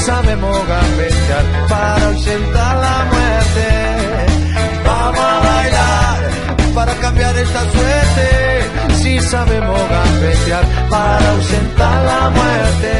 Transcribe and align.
Sabemos 0.00 0.66
gambetear 0.66 1.68
para 1.68 2.06
ausentar 2.06 2.76
la 2.76 3.04
muerte. 3.12 3.68
Vamos 4.84 5.20
a 5.20 5.38
bailar 5.40 6.30
para 6.74 6.94
cambiar 6.96 7.36
esta 7.36 7.60
suerte. 7.70 8.94
Si 9.02 9.20
sabemos 9.20 9.80
gambetear 9.88 10.64
para 10.88 11.30
ausentar 11.30 12.04
la 12.04 12.30
muerte. 12.30 12.92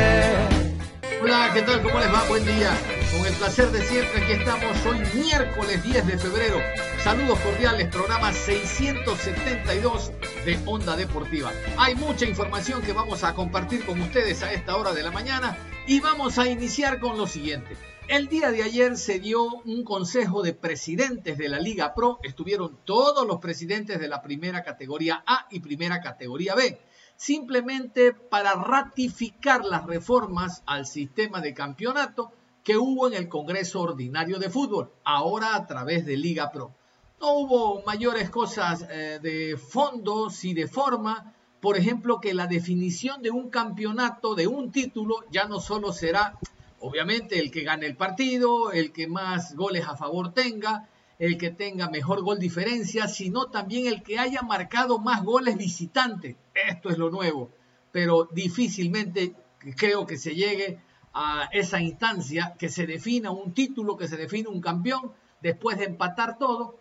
Hola, 1.22 1.50
¿qué 1.54 1.62
tal? 1.62 1.82
¿Cómo 1.82 1.98
les 1.98 2.12
va? 2.12 2.24
Buen 2.28 2.44
día. 2.44 2.70
Con 3.12 3.26
el 3.26 3.32
placer 3.34 3.70
de 3.72 3.82
siempre, 3.86 4.22
aquí 4.22 4.32
estamos 4.32 4.86
hoy 4.86 4.98
miércoles 5.14 5.82
10 5.82 6.06
de 6.06 6.18
febrero. 6.18 6.58
Saludos 7.02 7.38
cordiales, 7.40 7.88
programa 7.88 8.32
672 8.32 10.12
de 10.44 10.58
Onda 10.66 10.96
Deportiva. 10.96 11.50
Hay 11.76 11.94
mucha 11.96 12.24
información 12.26 12.82
que 12.82 12.92
vamos 12.92 13.24
a 13.24 13.34
compartir 13.34 13.84
con 13.84 14.00
ustedes 14.00 14.42
a 14.42 14.52
esta 14.52 14.76
hora 14.76 14.92
de 14.92 15.02
la 15.02 15.10
mañana 15.10 15.56
y 15.86 16.00
vamos 16.00 16.38
a 16.38 16.48
iniciar 16.48 17.00
con 17.00 17.16
lo 17.16 17.26
siguiente. 17.26 17.76
El 18.08 18.28
día 18.28 18.50
de 18.50 18.62
ayer 18.62 18.96
se 18.96 19.20
dio 19.20 19.44
un 19.44 19.84
consejo 19.84 20.42
de 20.42 20.52
presidentes 20.52 21.38
de 21.38 21.48
la 21.48 21.60
Liga 21.60 21.94
Pro. 21.94 22.18
Estuvieron 22.22 22.78
todos 22.84 23.26
los 23.26 23.38
presidentes 23.38 24.00
de 24.00 24.08
la 24.08 24.20
primera 24.20 24.62
categoría 24.62 25.22
A 25.26 25.46
y 25.50 25.60
primera 25.60 26.00
categoría 26.00 26.54
B. 26.54 26.80
Simplemente 27.16 28.12
para 28.12 28.54
ratificar 28.54 29.64
las 29.64 29.86
reformas 29.86 30.62
al 30.66 30.86
sistema 30.86 31.40
de 31.40 31.54
campeonato 31.54 32.32
que 32.64 32.76
hubo 32.76 33.06
en 33.06 33.14
el 33.14 33.28
Congreso 33.28 33.80
Ordinario 33.80 34.38
de 34.38 34.50
Fútbol, 34.50 34.90
ahora 35.04 35.54
a 35.54 35.66
través 35.66 36.04
de 36.04 36.16
Liga 36.16 36.50
Pro. 36.50 36.74
No 37.20 37.34
hubo 37.34 37.82
mayores 37.82 38.30
cosas 38.30 38.86
eh, 38.90 39.18
de 39.22 39.56
fondos 39.56 40.44
y 40.44 40.54
de 40.54 40.66
forma, 40.66 41.34
por 41.60 41.76
ejemplo, 41.76 42.20
que 42.20 42.34
la 42.34 42.46
definición 42.46 43.22
de 43.22 43.30
un 43.30 43.50
campeonato, 43.50 44.34
de 44.34 44.46
un 44.46 44.72
título, 44.72 45.16
ya 45.30 45.46
no 45.46 45.60
solo 45.60 45.92
será, 45.92 46.38
obviamente, 46.80 47.38
el 47.38 47.50
que 47.50 47.62
gane 47.62 47.86
el 47.86 47.96
partido, 47.96 48.72
el 48.72 48.92
que 48.92 49.06
más 49.06 49.54
goles 49.54 49.86
a 49.86 49.96
favor 49.96 50.32
tenga, 50.32 50.88
el 51.18 51.36
que 51.36 51.50
tenga 51.50 51.90
mejor 51.90 52.22
gol 52.22 52.38
diferencia, 52.38 53.06
sino 53.06 53.46
también 53.46 53.86
el 53.86 54.02
que 54.02 54.18
haya 54.18 54.40
marcado 54.40 54.98
más 54.98 55.22
goles 55.22 55.58
visitantes. 55.58 56.36
Esto 56.54 56.88
es 56.88 56.96
lo 56.96 57.10
nuevo, 57.10 57.50
pero 57.92 58.26
difícilmente 58.32 59.34
creo 59.76 60.06
que 60.06 60.16
se 60.16 60.34
llegue 60.34 60.78
a 61.12 61.50
esa 61.52 61.80
instancia, 61.80 62.54
que 62.58 62.70
se 62.70 62.86
defina 62.86 63.30
un 63.30 63.52
título, 63.52 63.98
que 63.98 64.08
se 64.08 64.16
define 64.16 64.48
un 64.48 64.62
campeón, 64.62 65.12
después 65.42 65.76
de 65.76 65.84
empatar 65.84 66.38
todo, 66.38 66.78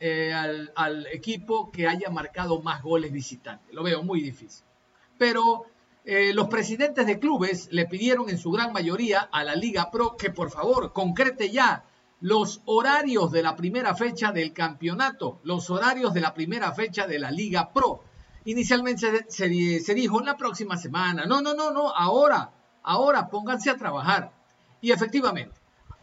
eh, 0.00 0.32
al, 0.32 1.06
equipo 1.12 1.70
que 1.70 1.88
haya 1.88 2.10
marcado 2.10 2.62
más 2.62 2.82
goles 2.82 3.12
visitantes. 3.12 3.74
Lo 3.74 3.82
veo 3.82 4.02
muy 4.02 4.22
difícil. 4.22 4.64
Pero 5.18 5.66
eh, 6.04 6.32
los 6.32 6.48
presidentes 6.48 7.06
de 7.06 7.18
clubes 7.18 7.68
le 7.72 7.86
pidieron 7.86 8.30
en 8.30 8.38
su 8.38 8.50
gran 8.50 8.72
mayoría 8.72 9.28
a 9.32 9.42
la 9.44 9.56
Liga 9.56 9.90
Pro 9.90 10.16
que 10.16 10.30
por 10.30 10.50
favor 10.50 10.92
concrete 10.92 11.50
ya 11.50 11.84
los 12.20 12.62
horarios 12.64 13.30
de 13.30 13.42
la 13.42 13.56
primera 13.56 13.94
fecha 13.94 14.32
del 14.32 14.52
campeonato, 14.52 15.40
los 15.44 15.70
horarios 15.70 16.14
de 16.14 16.20
la 16.20 16.34
primera 16.34 16.72
fecha 16.72 17.06
de 17.06 17.18
la 17.18 17.30
Liga 17.30 17.72
Pro. 17.72 18.02
Inicialmente 18.44 19.26
se, 19.28 19.80
se 19.80 19.94
dijo 19.94 20.20
la 20.20 20.36
próxima 20.36 20.76
semana. 20.76 21.26
No, 21.26 21.42
no, 21.42 21.54
no, 21.54 21.72
no, 21.72 21.94
ahora, 21.94 22.52
ahora 22.82 23.28
pónganse 23.28 23.70
a 23.70 23.76
trabajar. 23.76 24.32
Y 24.80 24.92
efectivamente, 24.92 25.54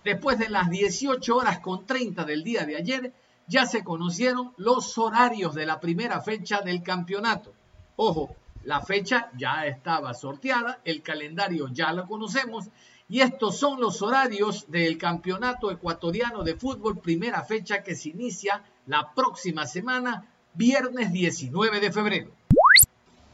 después 0.04 0.38
de 0.38 0.50
las 0.50 0.70
18 0.70 1.36
horas 1.36 1.60
con 1.60 1.86
30 1.86 2.24
del 2.26 2.44
día 2.44 2.66
de 2.66 2.76
ayer, 2.76 3.14
ya 3.48 3.66
se 3.66 3.84
conocieron 3.84 4.54
los 4.58 4.98
horarios 4.98 5.54
de 5.56 5.66
la 5.66 5.80
primera 5.80 6.22
fecha 6.22 6.62
del 6.62 6.82
campeonato. 6.84 7.54
Ojo, 7.96 8.36
la 8.64 8.82
fecha 8.82 9.30
ya 9.38 9.66
estaba 9.68 10.14
sorteada, 10.14 10.80
el 10.84 11.02
calendario 11.02 11.68
ya 11.72 11.94
lo 11.94 12.08
conocemos 12.08 12.66
y 13.08 13.22
estos 13.22 13.58
son 13.58 13.80
los 13.80 14.02
horarios 14.02 14.70
del 14.72 14.98
campeonato 14.98 15.70
ecuatoriano 15.70 16.44
de 16.44 16.56
fútbol, 16.56 17.00
primera 17.00 17.44
fecha 17.44 17.84
que 17.84 17.96
se 17.96 18.10
inicia 18.10 18.64
la 18.88 19.14
próxima 19.14 19.68
semana, 19.68 20.26
viernes 20.56 21.12
19 21.12 21.80
de 21.80 21.92
febrero. 21.92 22.32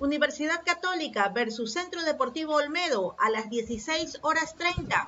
Universidad 0.01 0.63
Católica 0.65 1.29
versus 1.29 1.73
Centro 1.73 2.03
Deportivo 2.03 2.55
Olmedo 2.55 3.15
a 3.19 3.29
las 3.29 3.49
16 3.49 4.19
horas 4.23 4.55
30. 4.55 5.07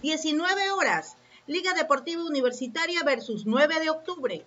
19 0.00 0.70
horas, 0.70 1.16
Liga 1.50 1.74
Deportiva 1.74 2.22
Universitaria 2.22 3.02
versus 3.02 3.44
9 3.44 3.80
de 3.80 3.90
octubre. 3.90 4.46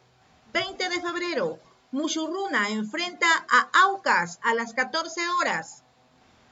20 0.54 0.88
de 0.88 1.02
febrero, 1.02 1.60
Muchurruna 1.92 2.70
enfrenta 2.70 3.28
a 3.50 3.68
Aucas 3.84 4.40
a 4.42 4.54
las 4.54 4.74
14 4.74 5.20
horas. 5.32 5.84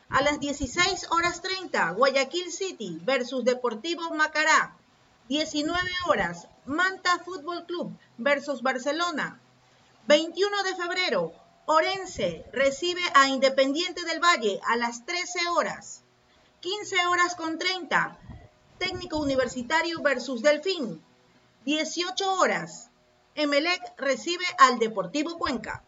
A 0.09 0.21
las 0.21 0.41
16 0.41 1.07
horas 1.11 1.41
30, 1.41 1.91
Guayaquil 1.91 2.51
City 2.51 2.99
versus 3.05 3.45
Deportivo 3.45 4.13
Macará. 4.13 4.75
19 5.29 5.89
horas, 6.09 6.49
Manta 6.65 7.19
Fútbol 7.19 7.65
Club 7.65 7.97
versus 8.17 8.61
Barcelona. 8.61 9.39
21 10.07 10.63
de 10.63 10.75
febrero, 10.75 11.31
Orense 11.65 12.45
recibe 12.51 13.03
a 13.13 13.29
Independiente 13.29 14.03
del 14.03 14.19
Valle 14.19 14.59
a 14.67 14.75
las 14.75 15.05
13 15.05 15.47
horas. 15.47 16.03
15 16.59 17.07
horas 17.07 17.35
con 17.35 17.57
30, 17.57 18.19
Técnico 18.81 19.19
Universitario 19.19 20.01
versus 20.01 20.41
Delfín. 20.41 20.99
18 21.65 22.33
horas. 22.33 22.89
Emelec 23.35 23.79
recibe 23.95 24.43
al 24.57 24.79
Deportivo 24.79 25.37
Cuenca. 25.37 25.83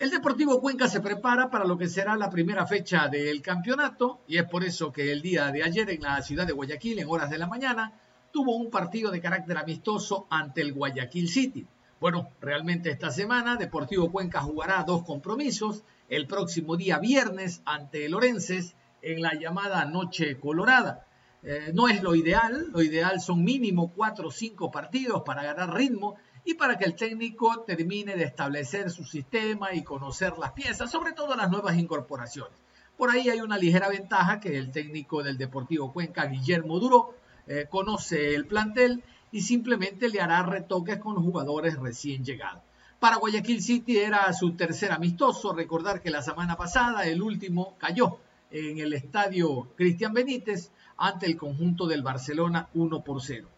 El 0.00 0.10
Deportivo 0.10 0.60
Cuenca 0.60 0.88
se 0.88 1.00
prepara 1.00 1.50
para 1.50 1.64
lo 1.64 1.78
que 1.78 1.88
será 1.88 2.16
la 2.16 2.30
primera 2.30 2.66
fecha 2.66 3.06
del 3.06 3.40
campeonato 3.42 4.18
y 4.26 4.38
es 4.38 4.44
por 4.50 4.64
eso 4.64 4.92
que 4.92 5.12
el 5.12 5.22
día 5.22 5.52
de 5.52 5.62
ayer 5.62 5.88
en 5.88 6.02
la 6.02 6.20
ciudad 6.20 6.48
de 6.48 6.52
Guayaquil, 6.52 6.98
en 6.98 7.08
horas 7.08 7.30
de 7.30 7.38
la 7.38 7.46
mañana, 7.46 7.92
tuvo 8.32 8.56
un 8.56 8.70
partido 8.70 9.12
de 9.12 9.20
carácter 9.20 9.56
amistoso 9.56 10.26
ante 10.30 10.62
el 10.62 10.72
Guayaquil 10.72 11.28
City. 11.28 11.64
Bueno, 12.00 12.30
realmente 12.40 12.90
esta 12.90 13.12
semana 13.12 13.54
Deportivo 13.54 14.10
Cuenca 14.10 14.40
jugará 14.40 14.82
dos 14.82 15.04
compromisos, 15.04 15.84
el 16.08 16.26
próximo 16.26 16.76
día 16.76 16.98
viernes 16.98 17.62
ante 17.64 18.04
el 18.04 18.14
Orenses 18.14 18.74
en 19.02 19.22
la 19.22 19.34
llamada 19.34 19.84
Noche 19.84 20.38
Colorada. 20.38 21.06
Eh, 21.42 21.70
no 21.72 21.88
es 21.88 22.02
lo 22.02 22.14
ideal, 22.14 22.68
lo 22.72 22.82
ideal 22.82 23.20
son 23.20 23.44
mínimo 23.44 23.92
cuatro 23.92 24.28
o 24.28 24.30
cinco 24.30 24.70
partidos 24.70 25.22
para 25.24 25.42
ganar 25.42 25.72
ritmo 25.72 26.16
y 26.44 26.54
para 26.54 26.76
que 26.76 26.84
el 26.84 26.96
técnico 26.96 27.62
termine 27.62 28.16
de 28.16 28.24
establecer 28.24 28.90
su 28.90 29.04
sistema 29.04 29.72
y 29.72 29.84
conocer 29.84 30.36
las 30.38 30.52
piezas, 30.52 30.90
sobre 30.90 31.12
todo 31.12 31.36
las 31.36 31.50
nuevas 31.50 31.76
incorporaciones. 31.76 32.58
Por 32.96 33.10
ahí 33.10 33.28
hay 33.28 33.40
una 33.40 33.56
ligera 33.58 33.88
ventaja 33.88 34.40
que 34.40 34.58
el 34.58 34.72
técnico 34.72 35.22
del 35.22 35.38
Deportivo 35.38 35.92
Cuenca, 35.92 36.26
Guillermo 36.26 36.80
Duro, 36.80 37.14
eh, 37.46 37.66
conoce 37.70 38.34
el 38.34 38.46
plantel 38.46 39.04
y 39.30 39.42
simplemente 39.42 40.08
le 40.08 40.20
hará 40.20 40.42
retoques 40.42 40.98
con 40.98 41.14
los 41.14 41.22
jugadores 41.22 41.78
recién 41.78 42.24
llegados. 42.24 42.62
Para 42.98 43.16
Guayaquil 43.16 43.62
City 43.62 43.98
era 43.98 44.32
su 44.32 44.56
tercer 44.56 44.90
amistoso, 44.90 45.52
recordar 45.52 46.02
que 46.02 46.10
la 46.10 46.22
semana 46.22 46.56
pasada 46.56 47.06
el 47.06 47.22
último 47.22 47.76
cayó 47.78 48.18
en 48.50 48.78
el 48.78 48.92
estadio 48.92 49.68
Cristian 49.76 50.12
Benítez 50.12 50.70
ante 50.96 51.26
el 51.26 51.36
conjunto 51.36 51.86
del 51.86 52.02
Barcelona 52.02 52.68
1 52.74 53.04
por 53.04 53.22
0. 53.22 53.48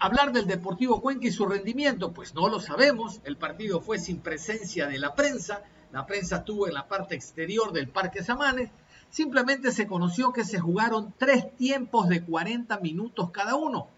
Hablar 0.00 0.32
del 0.32 0.46
Deportivo 0.46 1.00
Cuenca 1.00 1.26
y 1.26 1.32
su 1.32 1.46
rendimiento, 1.46 2.12
pues 2.12 2.34
no 2.34 2.48
lo 2.48 2.60
sabemos. 2.60 3.20
El 3.24 3.36
partido 3.36 3.80
fue 3.80 3.98
sin 3.98 4.18
presencia 4.20 4.86
de 4.86 4.98
la 4.98 5.14
prensa. 5.14 5.62
La 5.92 6.06
prensa 6.06 6.36
estuvo 6.36 6.68
en 6.68 6.74
la 6.74 6.86
parte 6.86 7.14
exterior 7.14 7.72
del 7.72 7.88
Parque 7.88 8.22
Samanes. 8.22 8.70
Simplemente 9.10 9.72
se 9.72 9.86
conoció 9.86 10.32
que 10.32 10.44
se 10.44 10.60
jugaron 10.60 11.14
tres 11.18 11.56
tiempos 11.56 12.08
de 12.08 12.22
40 12.22 12.78
minutos 12.78 13.30
cada 13.30 13.56
uno. 13.56 13.88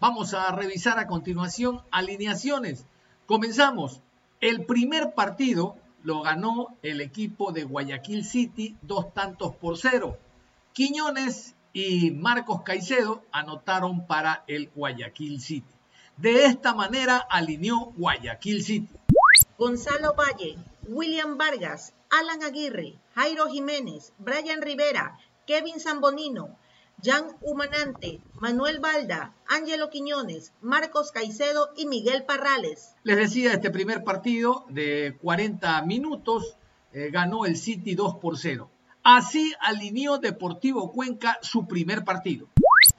Vamos 0.00 0.34
a 0.34 0.50
revisar 0.52 0.98
a 0.98 1.06
continuación 1.06 1.80
alineaciones. 1.90 2.84
Comenzamos. 3.24 4.02
El 4.40 4.66
primer 4.66 5.14
partido 5.14 5.76
lo 6.02 6.22
ganó 6.22 6.76
el 6.82 7.00
equipo 7.00 7.52
de 7.52 7.64
Guayaquil 7.64 8.24
City 8.24 8.76
dos 8.82 9.12
tantos 9.12 9.54
por 9.56 9.78
cero. 9.78 10.18
Quiñones 10.72 11.54
y 11.72 12.10
Marcos 12.10 12.62
Caicedo 12.62 13.22
anotaron 13.32 14.06
para 14.06 14.44
el 14.46 14.70
Guayaquil 14.74 15.40
City. 15.40 15.74
De 16.16 16.46
esta 16.46 16.74
manera 16.74 17.18
alineó 17.18 17.92
Guayaquil 17.96 18.62
City. 18.62 18.88
Gonzalo 19.58 20.14
Valle, 20.14 20.56
William 20.88 21.36
Vargas, 21.36 21.92
Alan 22.10 22.42
Aguirre, 22.42 22.94
Jairo 23.14 23.48
Jiménez, 23.48 24.12
Brian 24.18 24.62
Rivera, 24.62 25.18
Kevin 25.46 25.80
Zambonino, 25.80 26.56
Jan 27.02 27.36
Humanante, 27.42 28.20
Manuel 28.40 28.80
Balda, 28.80 29.34
Ángelo 29.46 29.90
Quiñones, 29.90 30.52
Marcos 30.62 31.12
Caicedo 31.12 31.70
y 31.76 31.86
Miguel 31.86 32.24
Parrales. 32.24 32.94
Les 33.02 33.16
decía, 33.16 33.52
este 33.52 33.70
primer 33.70 34.02
partido 34.02 34.64
de 34.70 35.16
40 35.20 35.82
minutos 35.82 36.56
eh, 36.92 37.10
ganó 37.10 37.44
el 37.44 37.56
City 37.56 37.94
2 37.94 38.16
por 38.16 38.38
0. 38.38 38.70
Así 39.02 39.54
alineó 39.60 40.18
Deportivo 40.18 40.90
Cuenca 40.90 41.38
su 41.42 41.66
primer 41.66 42.04
partido. 42.04 42.48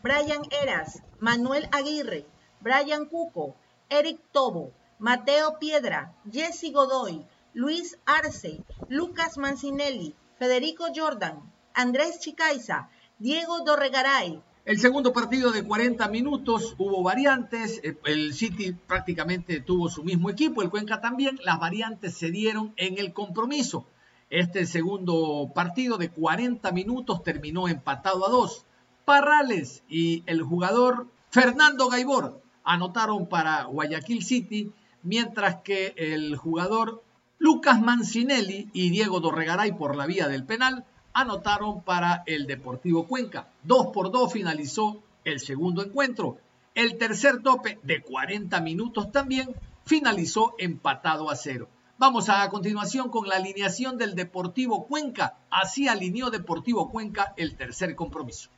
Brian 0.04 0.44
Eras, 0.62 1.02
Manuel 1.20 1.68
Aguirre, 1.72 2.26
Brian 2.62 3.08
Cuco, 3.08 3.56
Eric 3.90 4.20
Tobo, 4.32 4.72
Mateo 5.00 5.58
Piedra, 5.60 6.14
Jesse 6.32 6.72
Godoy, 6.72 7.26
Luis 7.54 7.98
Arce, 8.06 8.64
Lucas 8.90 9.38
Mancinelli, 9.38 10.16
Federico 10.38 10.86
Jordan, 10.96 11.42
Andrés 11.74 12.20
Chicaiza, 12.20 12.90
Diego 13.20 13.62
Dorregaray. 13.66 14.40
El 14.64 14.78
segundo 14.80 15.12
partido 15.12 15.52
de 15.52 15.64
40 15.64 16.08
minutos 16.10 16.76
hubo 16.78 17.02
variantes, 17.02 17.80
eh, 17.84 17.98
el 18.06 18.36
City 18.36 18.74
prácticamente 18.74 19.60
tuvo 19.60 19.90
su 19.90 20.04
mismo 20.04 20.30
equipo, 20.30 20.62
el 20.62 20.70
Cuenca 20.70 21.02
también, 21.02 21.40
las 21.44 21.60
variantes 21.60 22.16
se 22.16 22.30
dieron 22.30 22.74
en 22.78 23.00
el 23.00 23.14
compromiso. 23.14 23.88
Este 24.30 24.68
segundo 24.68 25.52
partido 25.56 25.98
de 25.98 26.10
40 26.10 26.72
minutos 26.74 27.24
terminó 27.24 27.68
empatado 27.68 28.28
a 28.28 28.30
dos. 28.30 28.66
Parrales 29.04 29.84
y 29.90 30.22
el 30.28 30.44
jugador 30.44 31.08
Fernando 31.32 31.90
Gaibor 31.90 32.44
anotaron 32.64 33.28
para 33.28 33.64
Guayaquil 33.64 34.24
City, 34.24 34.72
mientras 35.02 35.62
que 35.64 35.96
el 35.98 36.36
jugador 36.36 37.04
Lucas 37.40 37.82
Mancinelli 37.82 38.70
y 38.74 38.92
Diego 38.92 39.22
Dorregaray 39.22 39.72
por 39.72 39.96
la 39.96 40.06
vía 40.06 40.28
del 40.28 40.46
penal 40.46 40.86
anotaron 41.18 41.82
para 41.82 42.22
el 42.28 42.46
Deportivo 42.46 43.08
Cuenca. 43.08 43.48
Dos 43.64 43.88
por 43.88 44.12
dos 44.12 44.32
finalizó 44.32 45.02
el 45.24 45.40
segundo 45.40 45.84
encuentro. 45.84 46.38
El 46.76 47.00
tercer 47.00 47.42
tope 47.42 47.80
de 47.82 48.04
40 48.04 48.62
minutos 48.62 49.12
también 49.12 49.56
finalizó 49.84 50.54
empatado 50.60 51.32
a 51.32 51.36
cero. 51.36 51.70
Vamos 51.98 52.30
a, 52.30 52.48
continuación 52.52 53.10
con 53.10 53.28
la 53.28 53.38
alineación 53.38 53.98
del 53.98 54.14
Deportivo 54.14 54.86
Cuenca. 54.86 55.40
Así 55.50 55.88
alineó 55.88 56.30
Deportivo 56.30 56.92
Cuenca 56.92 57.34
el 57.36 57.58
tercer 57.58 57.96
compromiso. 57.96 58.52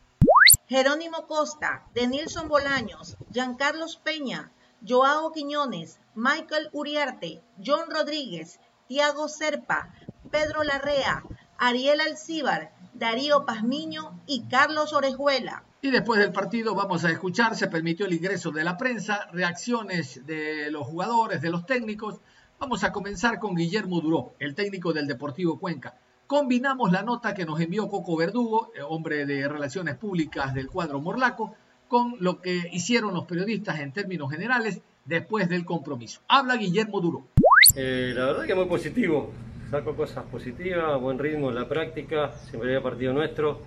Jerónimo 0.67 1.27
Costa, 1.27 1.85
Denilson 1.93 2.49
Bolaños, 2.49 3.15
Giancarlos 3.31 3.95
Peña, 3.95 4.51
Joao 4.85 5.31
Quiñones, 5.31 5.97
Michael 6.13 6.67
Uriarte, 6.73 7.41
John 7.65 7.89
Rodríguez, 7.89 8.59
Tiago 8.89 9.29
Serpa, 9.29 9.93
Pedro 10.29 10.63
Larrea, 10.63 11.23
Ariel 11.59 12.01
Alcíbar, 12.01 12.71
Darío 12.93 13.45
Pazmiño 13.45 14.19
y 14.25 14.47
Carlos 14.49 14.93
Orejuela. 14.93 15.63
Y 15.81 15.91
después 15.91 16.19
del 16.19 16.31
partido 16.31 16.75
vamos 16.75 17.05
a 17.05 17.11
escuchar, 17.11 17.55
se 17.55 17.67
permitió 17.67 18.05
el 18.05 18.13
ingreso 18.13 18.51
de 18.51 18.63
la 18.63 18.77
prensa, 18.77 19.29
reacciones 19.31 20.25
de 20.25 20.71
los 20.71 20.87
jugadores, 20.87 21.41
de 21.41 21.51
los 21.51 21.65
técnicos, 21.65 22.19
Vamos 22.59 22.83
a 22.83 22.91
comenzar 22.91 23.39
con 23.39 23.55
Guillermo 23.55 24.01
Duró, 24.01 24.33
el 24.37 24.53
técnico 24.53 24.91
del 24.91 25.07
Deportivo 25.07 25.57
Cuenca. 25.57 25.97
Combinamos 26.27 26.91
la 26.91 27.03
nota 27.03 27.33
que 27.33 27.45
nos 27.45 27.61
envió 27.61 27.87
Coco 27.87 28.17
Verdugo, 28.17 28.73
eh, 28.75 28.81
hombre 28.81 29.25
de 29.25 29.47
relaciones 29.47 29.95
públicas 29.95 30.53
del 30.53 30.67
cuadro 30.67 30.99
Morlaco, 30.99 31.55
con 31.87 32.15
lo 32.19 32.41
que 32.41 32.63
hicieron 32.73 33.13
los 33.13 33.23
periodistas 33.23 33.79
en 33.79 33.93
términos 33.93 34.29
generales 34.29 34.81
después 35.05 35.47
del 35.47 35.63
compromiso. 35.63 36.19
Habla 36.27 36.57
Guillermo 36.57 36.99
Duró. 36.99 37.27
Eh, 37.75 38.11
la 38.13 38.25
verdad 38.25 38.45
que 38.45 38.55
muy 38.55 38.65
positivo. 38.65 39.31
Saco 39.69 39.95
cosas 39.95 40.23
positivas, 40.25 40.99
buen 40.99 41.19
ritmo 41.19 41.49
en 41.49 41.55
la 41.55 41.67
práctica, 41.67 42.31
siempre 42.31 42.69
había 42.69 42.81
partido 42.81 43.13
nuestro. 43.13 43.59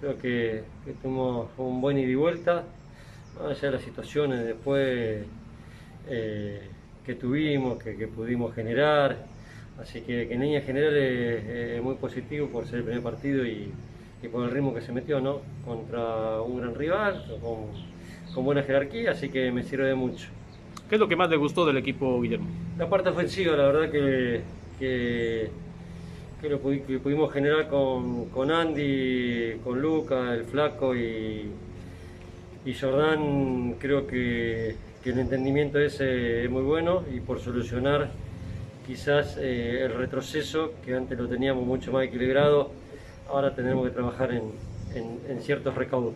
Creo 0.00 0.16
que, 0.16 0.62
tuvimos 1.02 1.48
un 1.58 1.80
buen 1.80 1.98
ida 1.98 2.08
y 2.08 2.14
vuelta. 2.14 2.62
Más 3.34 3.50
allá 3.50 3.62
de 3.62 3.70
las 3.72 3.82
situaciones 3.82 4.44
después. 4.44 5.24
Eh, 6.08 6.62
que 7.04 7.14
tuvimos, 7.16 7.82
que, 7.82 8.06
pudimos 8.06 8.54
generar. 8.54 9.26
Así 9.80 10.02
que, 10.02 10.32
en 10.32 10.40
líneas 10.40 10.64
generales 10.64 11.44
es 11.44 11.82
muy 11.82 11.96
positivo 11.96 12.46
por 12.46 12.66
ser 12.66 12.76
el 12.76 12.84
primer 12.84 13.02
partido 13.02 13.44
y, 13.44 13.72
por 14.30 14.44
el 14.44 14.52
ritmo 14.52 14.72
que 14.72 14.82
se 14.82 14.92
metió, 14.92 15.20
¿no? 15.20 15.40
Contra 15.64 16.42
un 16.42 16.58
gran 16.58 16.76
rival, 16.76 17.24
con, 17.42 18.44
buena 18.44 18.62
jerarquía, 18.62 19.10
así 19.10 19.28
que 19.28 19.50
me 19.50 19.64
sirve 19.64 19.88
de 19.88 19.94
mucho. 19.96 20.28
¿Qué 20.88 20.94
es 20.94 21.00
lo 21.00 21.08
que 21.08 21.16
más 21.16 21.28
le 21.28 21.36
gustó 21.36 21.66
del 21.66 21.76
equipo, 21.76 22.20
Guillermo? 22.20 22.46
La 22.78 22.88
parte 22.88 23.08
ofensiva, 23.08 23.56
la 23.56 23.66
verdad 23.66 23.90
que, 23.90 24.42
que, 24.78 25.50
lo 26.42 26.58
pudimos 26.60 27.32
generar 27.32 27.68
con, 27.68 28.50
Andy, 28.50 29.58
con 29.64 29.80
Luca, 29.80 30.34
el 30.34 30.44
Flaco 30.44 30.94
y, 30.94 31.48
y 32.66 32.74
Jordán, 32.74 33.76
creo 33.78 34.06
que 34.06 34.76
que 35.04 35.10
el 35.10 35.18
entendimiento 35.18 35.78
ese 35.78 36.44
es 36.44 36.50
muy 36.50 36.62
bueno 36.62 37.04
y 37.14 37.20
por 37.20 37.38
solucionar 37.38 38.08
quizás 38.86 39.36
eh, 39.38 39.82
el 39.84 39.92
retroceso 39.92 40.72
que 40.82 40.94
antes 40.94 41.18
lo 41.18 41.28
teníamos 41.28 41.66
mucho 41.66 41.92
más 41.92 42.04
equilibrado, 42.04 42.70
ahora 43.28 43.54
tenemos 43.54 43.86
que 43.86 43.92
trabajar 43.92 44.32
en, 44.32 44.50
en, 45.28 45.42
ciertos 45.42 45.74
recaudos. 45.74 46.14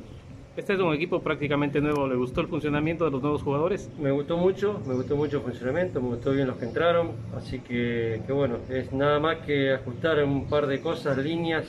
Este 0.58 0.74
es 0.74 0.80
un 0.80 0.92
equipo 0.92 1.20
prácticamente 1.22 1.80
nuevo, 1.80 2.08
¿le 2.08 2.16
gustó 2.16 2.40
el 2.40 2.48
funcionamiento 2.48 3.04
de 3.04 3.12
los 3.12 3.22
nuevos 3.22 3.44
jugadores? 3.44 3.88
Me 3.96 4.10
gustó 4.10 4.36
mucho, 4.36 4.82
me 4.88 4.94
gustó 4.94 5.14
mucho 5.14 5.36
el 5.36 5.44
funcionamiento, 5.44 6.02
me 6.02 6.08
gustó 6.08 6.32
bien 6.32 6.48
los 6.48 6.56
que 6.56 6.64
entraron, 6.64 7.12
así 7.36 7.60
que, 7.60 8.22
que 8.26 8.32
bueno, 8.32 8.56
es 8.68 8.92
nada 8.92 9.20
más 9.20 9.36
que 9.46 9.72
ajustar 9.72 10.20
un 10.24 10.48
par 10.48 10.66
de 10.66 10.80
cosas, 10.80 11.16
líneas, 11.16 11.64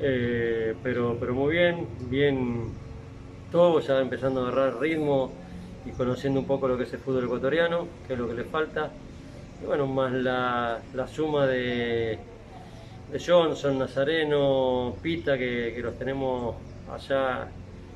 eh, 0.00 0.76
pero, 0.84 1.16
pero 1.18 1.34
muy 1.34 1.52
bien, 1.54 1.88
bien 2.08 2.68
todo, 3.50 3.80
ya 3.80 3.98
empezando 3.98 4.44
a 4.44 4.50
agarrar 4.50 4.78
ritmo, 4.78 5.32
y 5.84 5.90
conociendo 5.90 6.38
un 6.38 6.46
poco 6.46 6.68
lo 6.68 6.76
que 6.76 6.84
es 6.84 6.92
el 6.92 7.00
fútbol 7.00 7.24
ecuatoriano, 7.24 7.88
que 8.06 8.12
es 8.12 8.18
lo 8.20 8.28
que 8.28 8.34
le 8.34 8.44
falta. 8.44 8.92
Y 9.60 9.66
bueno, 9.66 9.88
más 9.88 10.12
la, 10.12 10.80
suma 11.12 11.44
de, 11.48 12.20
de, 13.10 13.18
Johnson, 13.18 13.80
Nazareno, 13.80 14.94
Pita, 15.02 15.36
que, 15.36 15.76
los 15.82 15.98
tenemos 15.98 16.54
allá 16.88 17.48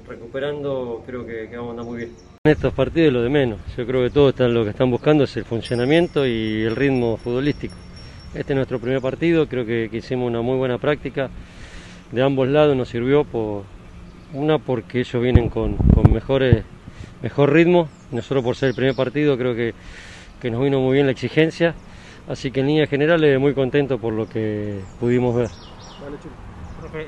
recuperando, 0.06 1.02
creo 1.06 1.26
que, 1.26 1.48
vamos 1.56 1.68
a 1.68 1.70
andar 1.70 1.86
muy 1.86 1.96
bien. 1.98 2.10
En 2.44 2.52
estos 2.52 2.72
partidos 2.74 3.12
lo 3.12 3.22
de 3.22 3.30
menos, 3.30 3.60
yo 3.76 3.86
creo 3.86 4.02
que 4.02 4.10
todos 4.10 4.30
están, 4.30 4.52
lo 4.52 4.64
que 4.64 4.70
están 4.70 4.90
buscando 4.90 5.24
es 5.24 5.36
el 5.36 5.44
funcionamiento 5.44 6.26
y 6.26 6.62
el 6.62 6.76
ritmo 6.76 7.16
futbolístico. 7.16 7.74
Este 8.34 8.52
es 8.52 8.56
nuestro 8.56 8.78
primer 8.78 9.00
partido, 9.00 9.48
creo 9.48 9.64
que, 9.64 9.88
hicimos 9.92 10.28
una 10.28 10.42
muy 10.42 10.56
buena 10.56 10.78
práctica 10.78 11.30
de 12.12 12.22
ambos 12.22 12.48
lados, 12.48 12.76
nos 12.76 12.88
sirvió 12.88 13.24
por 13.24 13.62
una 14.32 14.58
porque 14.58 15.00
ellos 15.00 15.22
vienen 15.22 15.48
con, 15.48 15.76
con 15.76 16.12
mejores 16.12 16.64
mejor 17.24 17.52
ritmo. 17.54 17.88
Nosotros 18.12 18.44
por 18.44 18.54
ser 18.54 18.68
el 18.68 18.74
primer 18.74 18.94
partido 18.94 19.36
creo 19.38 19.54
que, 19.54 19.74
nos 20.50 20.62
vino 20.62 20.78
muy 20.78 20.94
bien 20.94 21.06
la 21.06 21.12
exigencia. 21.12 21.74
Así 22.28 22.50
que 22.50 22.60
en 22.60 22.66
línea 22.66 22.86
general 22.86 23.38
muy 23.40 23.54
contento 23.54 23.98
por 23.98 24.12
lo 24.12 24.28
que 24.28 24.80
pudimos 25.00 25.34
ver. 25.34 25.48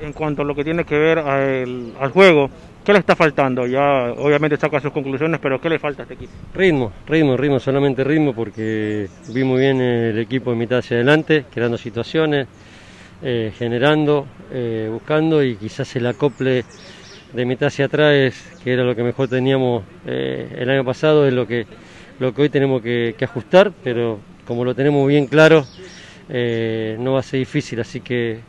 En 0.01 0.11
cuanto 0.13 0.41
a 0.41 0.45
lo 0.45 0.55
que 0.55 0.63
tiene 0.63 0.85
que 0.85 0.97
ver 0.97 1.19
al, 1.19 2.09
juego, 2.11 2.49
¿qué 2.87 2.93
le 2.93 2.99
está 2.99 3.17
faltando? 3.17 3.67
Ya 3.67 4.13
obviamente 4.15 4.55
saca 4.55 4.79
sus 4.79 4.93
conclusiones, 4.93 5.41
pero 5.41 5.59
¿qué 5.59 5.67
le 5.67 5.77
falta 5.77 6.03
a 6.03 6.05
este 6.05 6.13
equipo? 6.13 6.31
Ritmo, 6.55 6.93
ritmo, 7.05 7.35
ritmo, 7.35 7.59
solamente 7.59 8.01
ritmo, 8.01 8.33
porque 8.33 9.09
vi 9.27 9.43
muy 9.43 9.59
bien 9.59 9.81
el 9.81 10.17
equipo 10.17 10.51
de 10.51 10.55
mitad 10.55 10.77
hacia 10.77 10.95
adelante, 10.95 11.43
creando 11.53 11.77
situaciones, 11.77 12.47
eh, 13.21 13.51
generando, 13.57 14.25
eh, 14.53 14.87
buscando 14.89 15.43
y 15.43 15.57
quizás 15.57 15.93
el 15.97 16.07
acople 16.07 16.63
de 17.33 17.45
mitad 17.45 17.67
hacia 17.67 17.87
atrás, 17.87 18.55
que 18.63 18.71
era 18.71 18.85
lo 18.85 18.95
que 18.95 19.03
mejor 19.03 19.27
teníamos 19.27 19.83
eh, 20.05 20.47
el 20.57 20.69
año 20.69 20.85
pasado, 20.85 21.27
es 21.27 21.33
lo 21.33 21.45
que, 21.45 21.67
hoy 22.37 22.47
tenemos 22.47 22.81
que, 22.81 23.13
ajustar, 23.21 23.73
pero 23.83 24.17
como 24.45 24.63
lo 24.63 24.73
tenemos 24.73 25.05
bien 25.09 25.27
claro, 25.27 25.67
no 26.29 27.11
va 27.11 27.19
a 27.19 27.23
ser 27.23 27.39
difícil, 27.39 27.81
así 27.81 27.99
que, 27.99 28.39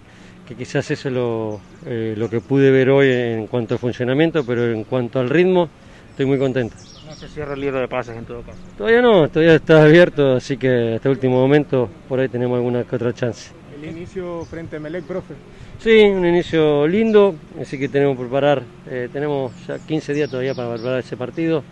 quizás 0.54 0.90
eso 0.90 1.08
es 1.08 1.14
lo, 1.14 1.60
eh, 1.86 2.14
lo 2.16 2.30
que 2.30 2.40
pude 2.40 2.70
ver 2.70 2.90
hoy 2.90 3.10
en 3.10 3.46
cuanto 3.46 3.74
al 3.74 3.80
funcionamiento, 3.80 4.44
pero 4.44 4.64
en 4.70 4.84
cuanto 4.84 5.20
al 5.20 5.28
ritmo, 5.28 5.68
estoy 6.10 6.26
muy 6.26 6.38
contento. 6.38 6.76
No 7.06 7.14
se 7.14 7.28
cierra 7.28 7.54
el 7.54 7.60
libro 7.60 7.80
de 7.80 7.88
pases 7.88 8.16
en 8.16 8.24
todo 8.24 8.42
caso. 8.42 8.58
Todavía 8.76 9.00
no, 9.00 9.28
todavía 9.28 9.54
está 9.54 9.82
abierto, 9.82 10.36
así 10.36 10.56
que 10.56 10.94
hasta 10.96 11.08
el 11.08 11.14
último 11.14 11.36
momento 11.36 11.88
por 12.08 12.20
ahí 12.20 12.28
tenemos 12.28 12.56
alguna 12.56 12.84
que 12.84 12.96
otra 12.96 13.12
chance. 13.12 13.50
El 13.80 13.88
inicio 13.88 14.44
frente 14.44 14.76
a 14.76 14.80
Melec, 14.80 15.04
profe. 15.04 15.34
Sí, 15.78 16.00
un 16.00 16.26
inicio 16.26 16.86
lindo, 16.86 17.36
así 17.60 17.78
que 17.78 17.88
tenemos 17.88 18.16
que 18.16 18.22
preparar, 18.24 18.62
eh, 18.90 19.08
tenemos 19.12 19.52
ya 19.66 19.78
15 19.78 20.12
días 20.12 20.28
todavía 20.28 20.54
para 20.54 20.74
preparar 20.74 20.98
ese 20.98 21.16
partido 21.16 21.62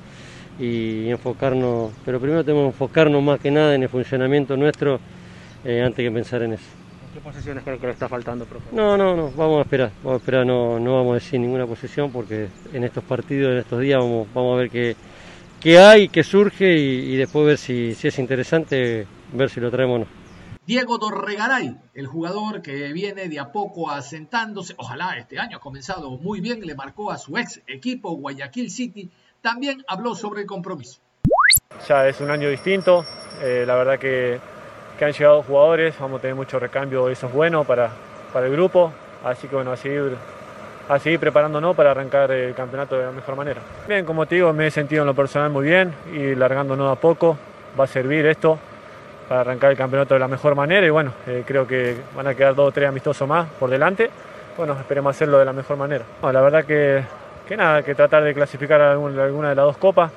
y 0.59 1.09
enfocarnos, 1.09 1.93
pero 2.05 2.21
primero 2.21 2.45
tenemos 2.45 2.65
que 2.65 2.69
enfocarnos 2.69 3.23
más 3.23 3.41
que 3.41 3.51
nada 3.51 3.75
en 3.75 3.83
el 3.83 3.89
funcionamiento 3.89 4.57
nuestro 4.57 5.01
eh, 5.65 5.83
antes 5.83 6.05
que 6.05 6.11
pensar 6.11 6.43
en 6.43 6.53
eso. 6.53 6.76
¿Qué 7.17 7.23
posiciones 7.23 7.65
cree 7.65 7.79
que 7.79 7.87
le 7.87 7.93
está 7.95 8.11
faltando, 8.11 8.45
profe? 8.45 8.67
No, 8.73 8.95
no, 8.95 9.17
no, 9.17 9.31
vamos 9.31 9.61
a 9.61 9.63
esperar, 9.63 9.91
vamos 10.03 10.13
a 10.13 10.17
esperar, 10.19 10.45
no, 10.45 10.79
no 10.79 10.97
vamos 10.97 11.13
a 11.13 11.15
decir 11.15 11.41
ninguna 11.41 11.67
posición 11.67 12.13
porque 12.13 12.49
en 12.75 12.85
estos 12.85 13.03
partidos, 13.05 13.53
en 13.53 13.57
estos 13.57 13.81
días, 13.81 13.99
vamos, 14.01 14.29
vamos 14.35 14.55
a 14.55 14.59
ver 14.59 14.69
qué, 14.69 14.95
qué 15.59 15.79
hay, 15.79 16.11
qué 16.11 16.23
surge 16.23 16.77
y, 16.77 17.15
y 17.15 17.17
después 17.17 17.47
ver 17.47 17.57
si, 17.57 17.95
si 17.95 18.09
es 18.09 18.19
interesante, 18.19 19.07
ver 19.33 19.49
si 19.49 19.61
lo 19.61 19.71
traemos 19.71 19.97
o 19.97 19.99
no. 20.01 20.07
Diego 20.67 20.99
Dorregaray, 20.99 21.75
el 21.95 22.07
jugador 22.07 22.61
que 22.61 22.93
viene 22.93 23.31
de 23.31 23.41
a 23.41 23.51
poco 23.51 23.91
asentándose, 23.91 24.75
ojalá 24.77 25.17
este 25.17 25.39
año 25.39 25.57
ha 25.57 25.61
comenzado 25.61 26.11
muy 26.19 26.43
bien, 26.43 26.61
le 26.61 26.75
marcó 26.75 27.11
a 27.11 27.17
su 27.17 27.39
ex 27.39 27.63
equipo 27.67 28.15
Guayaquil 28.15 28.71
City, 28.71 29.11
también 29.41 29.83
habló 29.89 30.15
sobre 30.15 30.43
el 30.43 30.47
compromiso. 30.47 31.01
Ya 31.89 32.07
es 32.07 32.21
un 32.21 32.31
año 32.31 32.51
distinto, 32.51 33.07
eh, 33.43 33.65
la 33.67 33.75
verdad 33.75 33.99
que, 33.99 34.39
que, 34.99 35.05
han 35.05 35.13
llegado 35.13 35.43
jugadores, 35.43 35.99
vamos 35.99 36.19
a 36.19 36.23
tener 36.23 36.37
mucho 36.37 36.59
recambio, 36.59 37.09
eso 37.09 37.27
es 37.27 37.33
bueno 37.33 37.65
para, 37.65 37.91
para 38.33 38.47
el 38.47 38.53
grupo, 38.53 38.93
así 39.25 39.49
que 39.49 39.57
bueno, 39.57 39.73
a 39.73 39.77
seguir, 39.77 40.17
a 40.89 40.99
seguir 40.99 41.21
preparándonos 41.21 41.75
para 41.77 41.91
arrancar 41.91 42.31
el 42.31 42.55
campeonato 42.55 42.97
de 42.97 43.07
la 43.07 43.13
mejor 43.13 43.37
manera. 43.37 43.61
Bien, 43.87 44.05
como 44.05 44.27
te 44.27 44.37
digo, 44.37 44.53
me 44.53 44.67
he 44.67 44.71
sentido 44.71 45.03
en 45.03 45.07
lo 45.07 45.15
personal 45.15 45.51
muy 45.51 45.67
bien 45.67 45.93
y 46.13 46.35
largándonos 46.35 46.91
a 46.91 47.01
poco 47.01 47.37
va 47.79 47.85
a 47.85 47.89
servir 47.89 48.27
esto 48.27 48.59
para 49.29 49.41
arrancar 49.41 49.71
el 49.71 49.77
campeonato 49.77 50.15
de 50.15 50.21
la 50.21 50.29
mejor 50.29 50.55
manera 50.55 50.87
y 50.87 50.91
bueno, 50.91 51.13
eh, 51.27 51.43
creo 51.47 51.67
que 51.67 51.97
van 52.15 52.27
a 52.27 52.35
quedar 52.35 52.55
dos 52.55 52.69
o 52.69 52.73
tres 52.73 52.89
amistosos 52.89 53.27
más 53.29 53.49
por 53.59 53.71
delante. 53.71 54.11
Bueno, 54.57 54.75
esperemos 54.79 55.15
hacerlo 55.15 55.39
de 55.39 55.45
la 55.45 55.53
mejor 55.53 55.77
manera. 55.77 56.05
La 56.23 56.41
verdad 56.41 56.65
que, 56.65 57.03
que 57.47 57.57
nada, 57.57 57.83
que 57.83 57.95
tratar 57.95 58.23
de 58.23 58.33
clasificar 58.33 58.81
alguna, 58.81 59.51
de 59.51 59.55
las 59.55 59.65
dos 59.65 59.77
copas, 59.77 60.11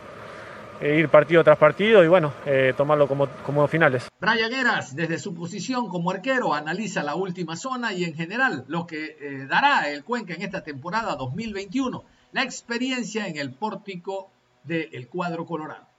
ir 0.81 1.09
partido 1.09 1.43
tras 1.43 1.57
partido 1.57 2.03
y 2.03 2.07
bueno, 2.07 2.33
eh, 2.45 2.73
tomarlo 2.75 3.07
como, 3.07 3.27
como 3.45 3.67
finales. 3.67 4.09
Brian 4.19 4.53
Eras, 4.53 4.95
desde 4.95 5.19
su 5.19 5.33
posición 5.33 5.87
como 5.89 6.11
arquero, 6.11 6.53
analiza 6.53 7.03
la 7.03 7.15
última 7.15 7.55
zona 7.55 7.93
y 7.93 8.03
en 8.03 8.13
general 8.15 8.65
lo 8.67 8.85
que 8.87 9.17
eh, 9.19 9.45
dará 9.47 9.89
el 9.89 10.03
Cuenca 10.03 10.33
en 10.33 10.41
esta 10.41 10.63
temporada 10.63 11.15
2021, 11.15 12.03
la 12.31 12.43
experiencia 12.43 13.27
en 13.27 13.37
el 13.37 13.51
pórtico 13.51 14.31
del 14.63 15.07
cuadro 15.07 15.45
colorado 15.45 15.89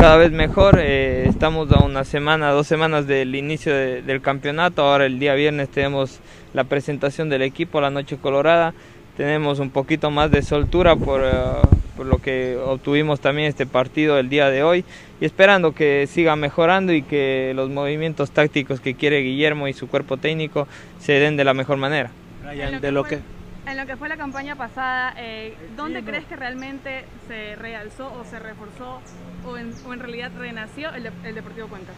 cada 0.00 0.16
vez 0.16 0.32
mejor. 0.32 0.80
Eh, 0.80 1.28
estamos 1.28 1.70
a 1.72 1.84
una 1.84 2.04
semana, 2.04 2.52
dos 2.52 2.66
semanas 2.66 3.06
del 3.06 3.34
inicio 3.34 3.74
de, 3.74 4.00
del 4.00 4.22
campeonato. 4.22 4.82
Ahora 4.82 5.04
el 5.04 5.18
día 5.18 5.34
viernes 5.34 5.68
tenemos 5.68 6.20
la 6.54 6.64
presentación 6.64 7.28
del 7.28 7.42
equipo, 7.42 7.82
la 7.82 7.90
Noche 7.90 8.16
Colorada. 8.16 8.72
Tenemos 9.20 9.58
un 9.58 9.68
poquito 9.68 10.10
más 10.10 10.30
de 10.30 10.40
soltura 10.40 10.96
por, 10.96 11.20
uh, 11.20 11.68
por, 11.94 12.06
lo 12.06 12.22
que 12.22 12.56
obtuvimos 12.56 13.20
también 13.20 13.48
este 13.48 13.66
partido 13.66 14.18
el 14.18 14.30
día 14.30 14.48
de 14.48 14.62
hoy. 14.62 14.82
Y 15.20 15.26
esperando 15.26 15.74
que 15.74 16.06
siga 16.06 16.36
mejorando 16.36 16.94
y 16.94 17.02
que 17.02 17.52
los 17.54 17.68
movimientos 17.68 18.30
tácticos 18.30 18.80
que 18.80 18.94
quiere 18.94 19.20
Guillermo 19.20 19.68
y 19.68 19.74
su 19.74 19.88
cuerpo 19.88 20.16
técnico 20.16 20.66
se 21.00 21.12
den 21.20 21.36
de 21.36 21.44
la 21.44 21.52
mejor 21.52 21.76
manera. 21.76 22.10
Brian, 22.42 22.80
de 22.80 22.92
lo 22.92 23.04
que 23.04 23.18
en 23.66 23.76
lo 23.76 23.84
que 23.84 23.98
fue 23.98 24.08
la 24.08 24.16
campaña 24.16 24.56
pasada, 24.56 25.12
eh, 25.18 25.54
¿dónde 25.76 26.02
crees 26.02 26.24
que 26.24 26.36
realmente 26.36 27.04
se 27.28 27.56
realzó 27.56 28.10
o 28.18 28.24
se 28.24 28.38
reforzó 28.38 29.02
o 29.46 29.58
en, 29.58 29.74
o 29.86 29.92
en 29.92 30.00
realidad 30.00 30.30
renació 30.38 30.94
el, 30.94 31.02
de, 31.02 31.10
el 31.24 31.34
Deportivo 31.34 31.68
Cuenca? 31.68 31.92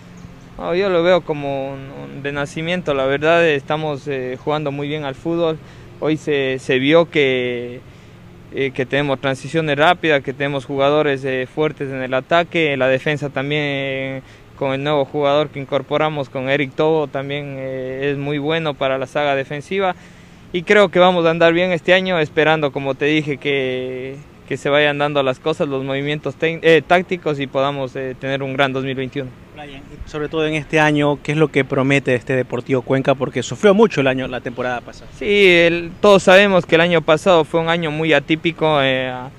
Oh, 0.59 0.75
yo 0.75 0.91
lo 0.91 1.05
veo 1.05 1.21
como 1.21 1.73
un, 1.73 1.89
un 1.93 2.25
renacimiento, 2.25 2.93
la 2.95 3.07
verdad 3.07 3.47
estamos 3.47 4.09
eh, 4.09 4.37
jugando 4.43 4.73
muy 4.73 4.87
bien 4.87 5.05
al 5.05 5.15
fútbol, 5.15 5.59
hoy 6.03 6.17
se, 6.17 6.59
se 6.59 6.81
vio 6.81 7.09
que, 7.09 7.81
eh, 8.53 8.73
que 8.75 8.85
tenemos 8.87 9.21
transiciones 9.21 9.79
rápidas, 9.79 10.21
que 10.23 10.33
tenemos 10.33 10.65
jugadores 10.65 11.25
eh, 11.25 11.47
fuertes 11.47 11.91
en 11.91 12.03
el 12.03 12.13
ataque, 12.13 12.77
la 12.77 12.89
defensa 12.89 13.31
también 13.31 14.23
con 14.57 14.73
el 14.73 14.83
nuevo 14.83 15.05
jugador 15.05 15.51
que 15.51 15.61
incorporamos 15.61 16.29
con 16.29 16.49
Eric 16.49 16.75
Tobo 16.75 17.07
también 17.07 17.57
es 17.59 18.19
muy 18.19 18.39
bueno 18.39 18.75
para 18.75 18.99
la 18.99 19.07
saga 19.07 19.37
defensiva. 19.37 19.95
Y 20.53 20.65
creo 20.65 20.91
que 20.91 20.99
vamos 20.99 21.25
a 21.25 21.31
andar 21.31 21.53
bien 21.53 21.71
este 21.71 21.95
año, 21.95 22.19
esperando, 22.19 22.73
como 22.73 22.95
te 22.95 23.07
dije, 23.07 23.39
que, 23.39 24.17
que 24.53 24.59
se 24.59 24.69
vayan 24.69 24.99
dando 24.99 25.23
las 25.23 25.39
cosas, 25.39 25.67
los 25.67 25.83
movimientos 25.83 26.35
eh, 26.43 26.83
tácticos 26.87 27.41
y 27.41 27.47
podamos 27.47 27.97
eh, 27.97 28.15
tener 28.21 28.43
un 28.43 28.53
gran 28.53 28.75
2021. 28.75 29.31
Brian, 29.55 29.81
sobre 30.05 30.29
todo 30.29 30.47
en 30.47 30.53
este 30.53 30.79
año, 30.79 31.19
¿qué 31.23 31.33
es 31.33 31.39
lo 31.39 31.49
que 31.49 31.65
promete 31.65 32.15
este 32.15 32.37
Deportivo 32.37 32.83
Cuenca? 32.83 33.15
Porque 33.15 33.43
sufrió 33.43 33.73
mucho 33.73 34.03
el 34.03 34.09
año, 34.09 34.29
la 34.29 34.43
temporada 34.43 34.83
pasada. 34.83 35.11
Sí, 35.19 35.47
el, 35.47 35.91
todos 36.03 36.25
sabemos 36.25 36.67
que 36.67 36.75
el 36.75 36.83
año 36.83 37.01
pasado 37.01 37.45
fue 37.45 37.61
un 37.61 37.71
año 37.71 37.91
muy 37.91 38.13
atípico 38.13 38.83
eh, 38.83 39.09
a, 39.09 39.31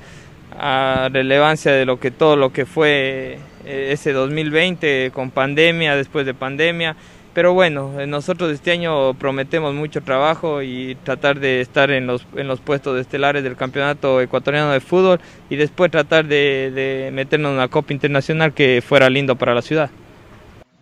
a, 0.58 1.10
relevancia 1.10 1.72
de 1.72 1.86
lo 1.86 2.00
que 2.00 2.10
todo 2.10 2.36
lo 2.36 2.52
que 2.52 2.66
fue 2.66 3.38
eh, 3.66 3.90
ese 3.92 4.14
2020 4.14 5.12
con 5.14 5.30
pandemia, 5.30 5.96
después 5.96 6.26
de 6.26 6.34
pandemia 6.34 6.96
pero 7.34 7.54
bueno, 7.54 8.06
nosotros 8.06 8.52
este 8.52 8.72
año 8.72 9.14
prometemos 9.16 9.74
mucho 9.74 10.02
trabajo 10.02 10.62
y 10.62 10.96
tratar 11.04 11.40
de 11.40 11.62
estar 11.62 11.92
en 11.92 12.08
los, 12.08 12.26
en 12.36 12.48
los 12.48 12.60
puestos 12.60 13.00
estelares 13.00 13.44
del 13.44 13.56
campeonato 13.56 14.22
ecuatoriano 14.22 14.72
de 14.72 14.80
fútbol 14.80 15.20
y 15.50 15.56
después 15.56 15.90
tratar 15.92 16.26
de, 16.26 16.72
de 16.72 17.12
meternos 17.12 17.50
en 17.50 17.58
una 17.58 17.68
Copa 17.68 17.94
Internacional 17.94 18.54
que 18.54 18.84
fuera 18.86 19.10
lindo 19.10 19.36
para 19.36 19.56
la 19.56 19.62
ciudad. 19.62 19.90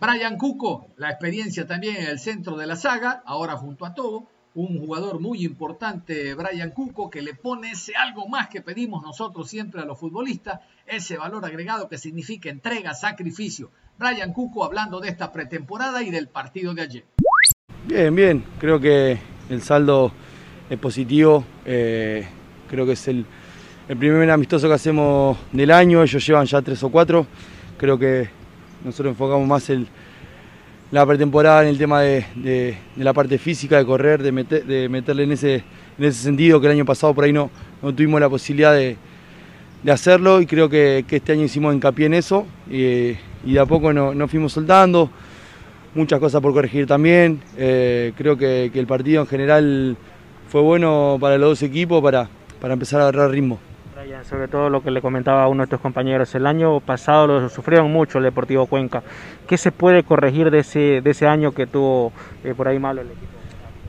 Brian 0.00 0.36
Cuco, 0.36 0.88
la 0.96 1.10
experiencia 1.10 1.66
también 1.66 1.96
en 1.96 2.06
el 2.08 2.18
centro 2.18 2.56
de 2.56 2.66
la 2.66 2.76
saga, 2.76 3.22
ahora 3.24 3.56
junto 3.56 3.86
a 3.86 3.94
todo, 3.94 4.26
un 4.54 4.78
jugador 4.78 5.20
muy 5.20 5.44
importante, 5.44 6.34
Brian 6.34 6.72
Cuco, 6.72 7.08
que 7.08 7.22
le 7.22 7.34
pone 7.34 7.70
ese 7.70 7.94
algo 7.94 8.28
más 8.28 8.48
que 8.48 8.60
pedimos 8.60 9.02
nosotros 9.02 9.48
siempre 9.48 9.80
a 9.80 9.84
los 9.84 9.98
futbolistas, 9.98 10.60
ese 10.86 11.16
valor 11.16 11.44
agregado 11.44 11.88
que 11.88 11.98
significa 11.98 12.50
entrega, 12.50 12.94
sacrificio. 12.94 13.70
Brian 13.98 14.32
Cuco 14.32 14.64
hablando 14.64 15.00
de 15.00 15.08
esta 15.08 15.32
pretemporada 15.32 16.02
y 16.02 16.10
del 16.10 16.28
partido 16.28 16.74
de 16.74 16.82
ayer. 16.82 17.04
Bien, 17.86 18.14
bien, 18.14 18.44
creo 18.58 18.80
que 18.80 19.18
el 19.48 19.62
saldo 19.62 20.12
es 20.70 20.78
positivo, 20.78 21.44
eh, 21.64 22.26
creo 22.68 22.86
que 22.86 22.92
es 22.92 23.08
el, 23.08 23.26
el, 23.88 23.96
primer 23.96 24.30
amistoso 24.30 24.68
que 24.68 24.74
hacemos 24.74 25.36
del 25.52 25.70
año, 25.70 26.02
ellos 26.02 26.26
llevan 26.26 26.46
ya 26.46 26.62
tres 26.62 26.82
o 26.82 26.90
cuatro, 26.90 27.26
creo 27.76 27.98
que 27.98 28.28
nosotros 28.84 29.12
enfocamos 29.12 29.46
más 29.46 29.70
la 30.90 31.06
pretemporada 31.06 31.62
en 31.62 31.68
el 31.68 31.78
tema 31.78 32.00
de, 32.00 32.26
de, 32.36 32.78
de, 32.96 33.04
la 33.04 33.12
parte 33.12 33.38
física, 33.38 33.78
de 33.78 33.84
correr, 33.84 34.22
de, 34.22 34.32
meter, 34.32 34.64
de 34.64 34.88
meterle 34.88 35.24
en 35.24 35.32
ese, 35.32 35.64
en 35.98 36.04
ese 36.04 36.22
sentido, 36.22 36.60
que 36.60 36.66
el 36.66 36.72
año 36.72 36.84
pasado 36.84 37.14
por 37.14 37.24
ahí 37.24 37.32
no, 37.32 37.50
no 37.82 37.94
tuvimos 37.94 38.20
la 38.20 38.28
posibilidad 38.28 38.74
de, 38.74 38.96
hacerlo 39.90 40.40
y 40.40 40.46
creo 40.46 40.68
que, 40.68 41.04
que, 41.08 41.16
este 41.16 41.32
año 41.32 41.44
hicimos 41.44 41.74
hincapié 41.74 42.06
en 42.06 42.14
eso 42.14 42.46
y, 42.70 43.16
y 43.44 43.52
de 43.54 43.60
a 43.60 43.66
poco 43.66 43.92
nos 43.92 44.14
no 44.14 44.28
fuimos 44.28 44.52
soltando, 44.52 45.10
muchas 45.94 46.20
cosas 46.20 46.40
por 46.40 46.52
corregir 46.52 46.86
también, 46.86 47.40
eh, 47.56 48.12
creo 48.16 48.36
que, 48.36 48.70
que, 48.72 48.78
el 48.78 48.86
partido 48.86 49.22
en 49.22 49.26
general 49.26 49.96
fue 50.48 50.60
bueno 50.60 51.16
para 51.20 51.38
los 51.38 51.50
dos 51.50 51.62
equipos 51.62 52.02
para, 52.02 52.28
para 52.60 52.74
empezar 52.74 53.00
a 53.00 53.08
agarrar 53.08 53.30
ritmo. 53.30 53.58
Brian, 54.00 54.24
sobre 54.24 54.48
todo 54.48 54.70
lo 54.70 54.82
que 54.82 54.90
le 54.90 55.02
comentaba 55.02 55.44
a 55.44 55.48
uno 55.48 55.64
de 55.64 55.68
tus 55.68 55.80
compañeros, 55.80 56.34
el 56.34 56.46
año 56.46 56.80
pasado 56.80 57.26
lo 57.26 57.48
sufrieron 57.48 57.92
mucho 57.92 58.18
el 58.18 58.24
Deportivo 58.24 58.66
Cuenca. 58.66 59.02
¿Qué 59.46 59.56
se 59.56 59.72
puede 59.72 60.02
corregir 60.02 60.50
de 60.50 60.60
ese, 60.60 61.00
de 61.02 61.10
ese 61.10 61.26
año 61.26 61.52
que 61.52 61.66
tuvo 61.66 62.12
eh, 62.44 62.54
por 62.56 62.68
ahí 62.68 62.78
malo 62.78 63.00
el 63.00 63.08
equipo? 63.08 63.32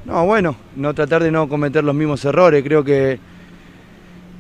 No, 0.06 0.26
bueno, 0.26 0.56
no 0.76 0.94
tratar 0.94 1.24
de 1.24 1.32
no 1.32 1.48
cometer 1.48 1.84
los 1.84 1.96
mismos 1.96 2.26
errores. 2.26 2.64
Creo 2.64 2.84
que 2.84 3.20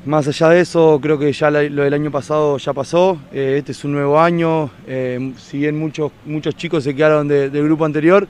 más 0.05 0.27
allá 0.27 0.49
de 0.49 0.59
eso, 0.59 0.99
creo 1.01 1.17
que 1.17 1.31
ya 1.31 1.49
lo 1.49 1.83
del 1.83 1.93
año 1.93 2.11
pasado 2.11 2.57
ya 2.57 2.73
pasó. 2.73 3.17
Eh, 3.31 3.55
este 3.59 3.71
es 3.71 3.83
un 3.85 3.93
nuevo 3.93 4.19
año. 4.19 4.69
Eh, 4.85 5.33
si 5.37 5.59
bien 5.59 5.77
muchos, 5.77 6.11
muchos 6.25 6.55
chicos 6.55 6.83
se 6.83 6.93
quedaron 6.95 7.27
de, 7.27 7.49
del 7.49 7.63
grupo 7.63 7.85
anterior, 7.85 8.27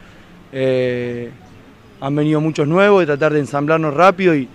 eh, 0.51 1.31
han 1.99 2.15
venido 2.15 2.39
muchos 2.41 2.67
nuevos 2.67 3.03
y 3.03 3.05
tratar 3.05 3.33
de 3.33 3.39
ensamblarnos 3.39 3.93
rápido 3.93 4.35
y, 4.35 4.47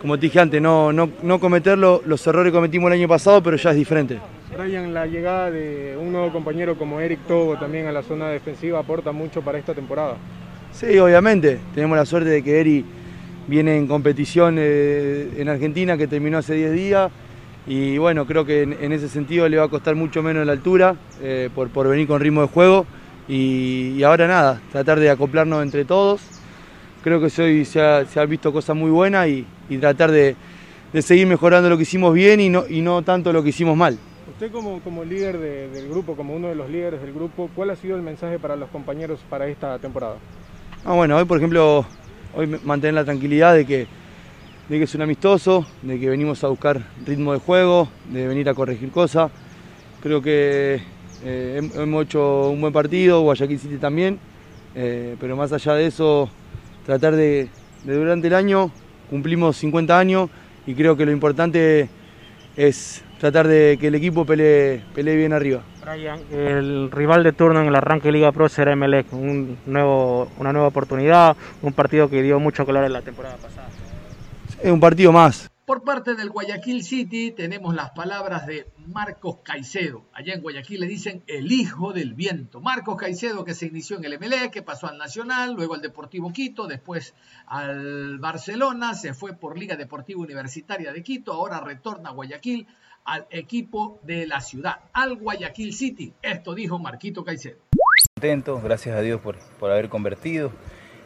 como 0.00 0.16
te 0.16 0.26
dije 0.26 0.40
antes, 0.40 0.60
no, 0.60 0.92
no, 0.92 1.10
no 1.22 1.38
cometer 1.38 1.78
los 1.78 2.26
errores 2.26 2.50
que 2.50 2.56
cometimos 2.56 2.88
el 2.88 2.98
año 2.98 3.08
pasado, 3.08 3.42
pero 3.42 3.56
ya 3.56 3.70
es 3.70 3.76
diferente. 3.76 4.18
Brian, 4.56 4.94
la 4.94 5.06
llegada 5.06 5.50
de 5.50 5.96
un 6.00 6.12
nuevo 6.12 6.32
compañero 6.32 6.76
como 6.76 7.00
Eric 7.00 7.20
Togo 7.26 7.58
también 7.58 7.86
a 7.86 7.92
la 7.92 8.02
zona 8.02 8.28
defensiva 8.28 8.78
aporta 8.78 9.12
mucho 9.12 9.42
para 9.42 9.58
esta 9.58 9.74
temporada. 9.74 10.16
Sí, 10.72 10.98
obviamente. 10.98 11.58
Tenemos 11.74 11.96
la 11.96 12.04
suerte 12.04 12.30
de 12.30 12.42
que 12.42 12.60
Eric 12.60 12.84
viene 13.46 13.76
en 13.76 13.86
competición 13.86 14.56
eh, 14.58 15.30
en 15.36 15.48
Argentina 15.48 15.96
que 15.96 16.06
terminó 16.06 16.38
hace 16.38 16.54
10 16.54 16.72
días 16.72 17.10
y 17.66 17.98
bueno, 17.98 18.26
creo 18.26 18.44
que 18.44 18.62
en, 18.62 18.76
en, 18.80 18.92
ese 18.92 19.08
sentido 19.08 19.48
le 19.48 19.56
va 19.56 19.64
a 19.64 19.68
costar 19.68 19.96
mucho 19.96 20.22
menos 20.22 20.46
la 20.46 20.52
altura 20.52 20.96
eh, 21.20 21.50
por, 21.54 21.68
por, 21.70 21.88
venir 21.88 22.06
con 22.06 22.20
ritmo 22.20 22.42
de 22.42 22.48
juego 22.48 22.86
y, 23.28 23.94
y, 23.96 24.02
ahora 24.04 24.28
nada, 24.28 24.60
tratar 24.70 25.00
de 25.00 25.10
acoplarnos 25.10 25.62
entre 25.62 25.84
todos. 25.84 26.20
Creo 27.02 27.20
que 27.20 27.42
hoy 27.42 27.64
se 27.64 27.80
ha, 27.80 28.04
se 28.04 28.20
ha 28.20 28.24
visto 28.24 28.52
cosas 28.52 28.76
muy 28.76 28.90
buenas 28.90 29.28
y, 29.28 29.44
y 29.68 29.78
tratar 29.78 30.12
de, 30.12 30.36
de, 30.92 31.02
seguir 31.02 31.26
mejorando 31.26 31.68
lo 31.68 31.76
que 31.76 31.82
hicimos 31.82 32.14
bien 32.14 32.38
y 32.40 32.48
no, 32.48 32.64
y 32.68 32.82
no 32.82 33.02
tanto 33.02 33.32
lo 33.32 33.42
que 33.42 33.48
hicimos 33.48 33.76
mal. 33.76 33.98
Usted 34.30 34.52
como, 34.52 34.80
como 34.80 35.04
líder 35.04 35.38
de, 35.38 35.68
del 35.68 35.88
grupo, 35.88 36.14
como 36.14 36.36
uno 36.36 36.48
de 36.48 36.54
los 36.54 36.70
líderes 36.70 37.00
del 37.00 37.12
grupo, 37.12 37.50
¿cuál 37.54 37.70
ha 37.70 37.76
sido 37.76 37.96
el 37.96 38.02
mensaje 38.02 38.38
para 38.38 38.54
los 38.54 38.68
compañeros 38.70 39.20
para 39.28 39.46
esta 39.48 39.78
temporada? 39.78 40.16
Ah, 40.84 40.94
bueno, 40.94 41.16
hoy 41.16 41.24
por 41.24 41.38
ejemplo 41.38 41.84
hoy 42.36 42.46
mantener 42.64 42.94
la 42.94 43.04
tranquilidad 43.04 43.54
de 43.54 43.64
que, 43.64 43.86
de 44.68 44.78
que 44.78 44.84
es 44.84 44.94
un 44.94 45.00
amistoso, 45.00 45.66
de 45.82 45.98
que 45.98 46.10
venimos 46.10 46.44
a 46.44 46.48
buscar 46.48 46.82
ritmo 47.06 47.32
de 47.32 47.38
juego, 47.38 47.88
de 48.12 48.28
venir 48.28 48.48
a 48.50 48.54
corregir 48.54 48.90
cosas. 48.90 49.30
Creo 50.02 50.20
que 50.20 50.82
eh, 51.24 51.70
hemos 51.74 52.04
hecho 52.04 52.50
un 52.50 52.60
buen 52.60 52.74
partido, 52.74 53.22
Guayaquil 53.22 53.58
City 53.58 53.78
también, 53.78 54.18
eh, 54.74 55.16
pero 55.18 55.34
más 55.34 55.50
allá 55.52 55.74
de 55.74 55.86
eso, 55.86 56.28
tratar 56.84 57.16
de, 57.16 57.48
durante 57.84 58.26
el 58.26 58.34
año, 58.34 58.70
cumplimos 59.08 59.56
50 59.56 59.98
años 59.98 60.28
y 60.66 60.74
creo 60.74 60.94
que 60.94 61.06
lo 61.06 61.12
importante 61.12 61.88
es 62.54 63.02
tratar 63.18 63.48
de 63.48 63.76
que 63.80 63.88
el 63.88 63.94
equipo 63.94 64.24
pelee, 64.24 64.82
pelee 64.94 65.16
bien 65.16 65.32
arriba. 65.32 65.62
Brian, 65.82 66.20
el 66.30 66.90
rival 66.90 67.22
de 67.22 67.32
turno 67.32 67.60
en 67.60 67.68
el 67.68 67.74
arranque 67.74 68.08
de 68.08 68.12
Liga 68.12 68.32
Pro 68.32 68.48
será 68.48 68.72
Emelec, 68.72 69.12
un 69.12 69.58
nuevo, 69.66 70.30
una 70.38 70.52
nueva 70.52 70.68
oportunidad, 70.68 71.36
un 71.62 71.72
partido 71.72 72.10
que 72.10 72.22
dio 72.22 72.40
mucho 72.40 72.66
color 72.66 72.84
en 72.84 72.92
la 72.92 73.02
temporada 73.02 73.36
pasada. 73.36 73.68
Es 74.62 74.70
un 74.70 74.80
partido 74.80 75.12
más. 75.12 75.50
Por 75.66 75.82
parte 75.82 76.14
del 76.14 76.30
Guayaquil 76.30 76.84
City 76.84 77.32
tenemos 77.32 77.74
las 77.74 77.90
palabras 77.90 78.46
de 78.46 78.68
Marcos 78.86 79.38
Caicedo. 79.42 80.04
Allá 80.12 80.34
en 80.34 80.40
Guayaquil 80.40 80.78
le 80.78 80.86
dicen 80.86 81.24
el 81.26 81.50
hijo 81.50 81.92
del 81.92 82.14
viento. 82.14 82.60
Marcos 82.60 82.96
Caicedo 82.96 83.44
que 83.44 83.52
se 83.52 83.66
inició 83.66 83.96
en 83.96 84.04
el 84.04 84.16
MLE, 84.20 84.52
que 84.52 84.62
pasó 84.62 84.86
al 84.86 84.96
Nacional, 84.96 85.54
luego 85.54 85.74
al 85.74 85.82
Deportivo 85.82 86.32
Quito, 86.32 86.68
después 86.68 87.14
al 87.46 88.20
Barcelona, 88.20 88.94
se 88.94 89.12
fue 89.12 89.32
por 89.32 89.58
Liga 89.58 89.74
Deportiva 89.74 90.20
Universitaria 90.20 90.92
de 90.92 91.02
Quito, 91.02 91.32
ahora 91.32 91.58
retorna 91.58 92.10
a 92.10 92.12
Guayaquil 92.12 92.68
al 93.06 93.26
equipo 93.30 93.98
de 94.02 94.26
la 94.26 94.40
ciudad, 94.40 94.80
al 94.92 95.16
Guayaquil 95.16 95.72
City. 95.72 96.12
Esto 96.22 96.54
dijo 96.54 96.78
Marquito 96.78 97.24
Caicedo. 97.24 97.58
Contento, 98.14 98.60
gracias 98.62 98.96
a 98.96 99.00
Dios 99.00 99.20
por, 99.20 99.36
por 99.58 99.70
haber 99.70 99.88
convertido. 99.88 100.50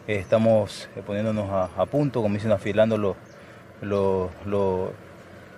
Eh, 0.09 0.17
estamos 0.17 0.89
eh, 0.97 1.03
poniéndonos 1.07 1.51
a, 1.51 1.87
punto, 1.87 2.23
como 2.23 2.35
dicen, 2.35 2.53
afilando 2.53 2.97
los 2.97 3.17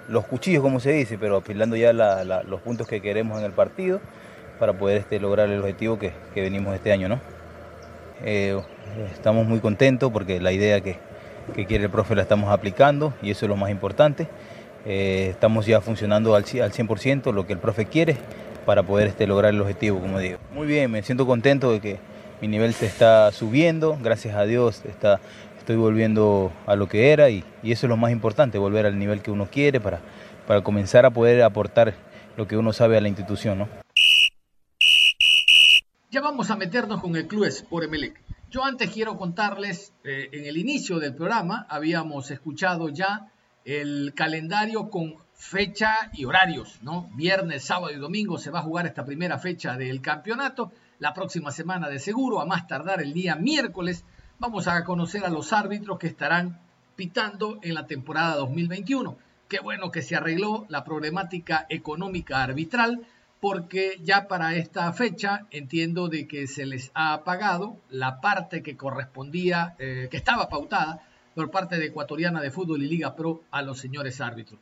los 0.08 0.26
cuchillos, 0.26 0.62
como 0.62 0.80
se 0.80 0.92
dice, 0.92 1.16
pero 1.18 1.36
apilando 1.36 1.76
ya 1.76 1.92
los 1.92 2.60
puntos 2.60 2.86
que 2.86 3.00
queremos 3.00 3.38
en 3.38 3.44
el 3.44 3.52
partido 3.52 4.00
para 4.58 4.72
poder 4.74 4.98
este, 4.98 5.18
lograr 5.18 5.48
el 5.48 5.60
objetivo 5.60 5.98
que, 5.98 6.12
venimos 6.34 6.74
este 6.74 6.92
año. 6.92 7.08
¿no? 7.08 7.20
Eh, 8.22 8.60
estamos 9.12 9.46
muy 9.46 9.60
contentos 9.60 10.12
porque 10.12 10.40
la 10.40 10.52
idea 10.52 10.80
que, 10.80 10.98
quiere 11.66 11.84
el 11.84 11.90
profe 11.90 12.14
la 12.14 12.22
estamos 12.22 12.50
aplicando 12.50 13.12
y 13.22 13.30
eso 13.30 13.46
es 13.46 13.48
lo 13.48 13.56
más 13.56 13.70
importante. 13.70 14.28
Eh, 14.84 15.28
estamos 15.30 15.66
ya 15.66 15.80
funcionando 15.80 16.34
al, 16.34 16.44
al 16.44 16.72
100% 16.72 17.32
lo 17.32 17.46
que 17.46 17.52
el 17.52 17.58
profe 17.58 17.86
quiere 17.86 18.16
para 18.66 18.82
poder 18.82 19.08
este, 19.08 19.26
lograr 19.26 19.54
el 19.54 19.60
objetivo, 19.60 20.00
como 20.00 20.18
digo. 20.18 20.38
Muy 20.52 20.66
bien, 20.66 20.90
me 20.90 21.02
siento 21.02 21.26
contento 21.26 21.72
de 21.72 21.80
que 21.80 21.98
mi 22.40 22.48
nivel 22.48 22.74
se 22.74 22.86
está 22.86 23.30
subiendo, 23.30 23.96
gracias 24.02 24.34
a 24.34 24.44
Dios 24.44 24.84
está 24.84 25.20
estoy 25.62 25.76
volviendo 25.76 26.52
a 26.66 26.74
lo 26.74 26.88
que 26.88 27.12
era 27.12 27.30
y, 27.30 27.44
eso 27.62 27.86
es 27.86 27.88
lo 27.88 27.96
más 27.96 28.10
importante, 28.10 28.58
volver 28.58 28.84
al 28.84 28.98
nivel 28.98 29.22
que 29.22 29.30
uno 29.30 29.46
quiere 29.46 29.80
para, 29.80 30.00
para 30.46 30.62
comenzar 30.62 31.06
a 31.06 31.10
poder 31.10 31.42
aportar 31.42 31.94
lo 32.36 32.48
que 32.48 32.56
uno 32.56 32.72
sabe 32.72 32.96
a 32.98 33.00
la 33.00 33.08
institución. 33.08 33.58
¿no? 33.58 33.68
Ya 36.10 36.20
vamos 36.20 36.50
a 36.50 36.56
meternos 36.56 37.00
con 37.00 37.14
el 37.16 37.28
club 37.28 37.48
por 37.70 37.84
Emelec. 37.84 38.20
Yo 38.50 38.64
antes 38.64 38.90
quiero 38.90 39.16
contarles, 39.16 39.94
eh, 40.04 40.28
en 40.32 40.44
el 40.44 40.58
inicio 40.58 40.98
del 40.98 41.14
programa 41.14 41.66
habíamos 41.70 42.30
escuchado 42.30 42.88
ya 42.90 43.31
el 43.64 44.12
calendario 44.14 44.90
con 44.90 45.16
fecha 45.34 46.10
y 46.12 46.24
horarios, 46.24 46.78
¿no? 46.82 47.10
Viernes, 47.14 47.64
sábado 47.64 47.92
y 47.92 47.98
domingo 47.98 48.38
se 48.38 48.50
va 48.50 48.60
a 48.60 48.62
jugar 48.62 48.86
esta 48.86 49.04
primera 49.04 49.38
fecha 49.38 49.76
del 49.76 50.00
campeonato, 50.00 50.72
la 50.98 51.14
próxima 51.14 51.50
semana 51.50 51.88
de 51.88 51.98
seguro, 51.98 52.40
a 52.40 52.46
más 52.46 52.66
tardar 52.68 53.02
el 53.02 53.12
día 53.12 53.34
miércoles 53.34 54.04
vamos 54.38 54.66
a 54.68 54.82
conocer 54.84 55.24
a 55.24 55.30
los 55.30 55.52
árbitros 55.52 55.98
que 55.98 56.08
estarán 56.08 56.60
pitando 56.96 57.58
en 57.62 57.74
la 57.74 57.86
temporada 57.86 58.36
2021. 58.36 59.16
Qué 59.48 59.60
bueno 59.60 59.90
que 59.90 60.02
se 60.02 60.16
arregló 60.16 60.66
la 60.68 60.84
problemática 60.84 61.66
económica 61.68 62.42
arbitral 62.42 63.06
porque 63.40 63.98
ya 64.02 64.28
para 64.28 64.54
esta 64.54 64.92
fecha 64.92 65.46
entiendo 65.50 66.08
de 66.08 66.28
que 66.28 66.46
se 66.46 66.66
les 66.66 66.90
ha 66.94 67.24
pagado 67.24 67.76
la 67.90 68.20
parte 68.20 68.62
que 68.62 68.76
correspondía, 68.76 69.74
eh, 69.78 70.08
que 70.10 70.16
estaba 70.16 70.48
pautada 70.48 71.02
por 71.34 71.50
parte 71.50 71.78
de 71.78 71.86
Ecuatoriana 71.86 72.40
de 72.40 72.50
Fútbol 72.50 72.82
y 72.82 72.88
Liga 72.88 73.14
Pro 73.16 73.42
a 73.50 73.62
los 73.62 73.78
señores 73.78 74.20
árbitros. 74.20 74.60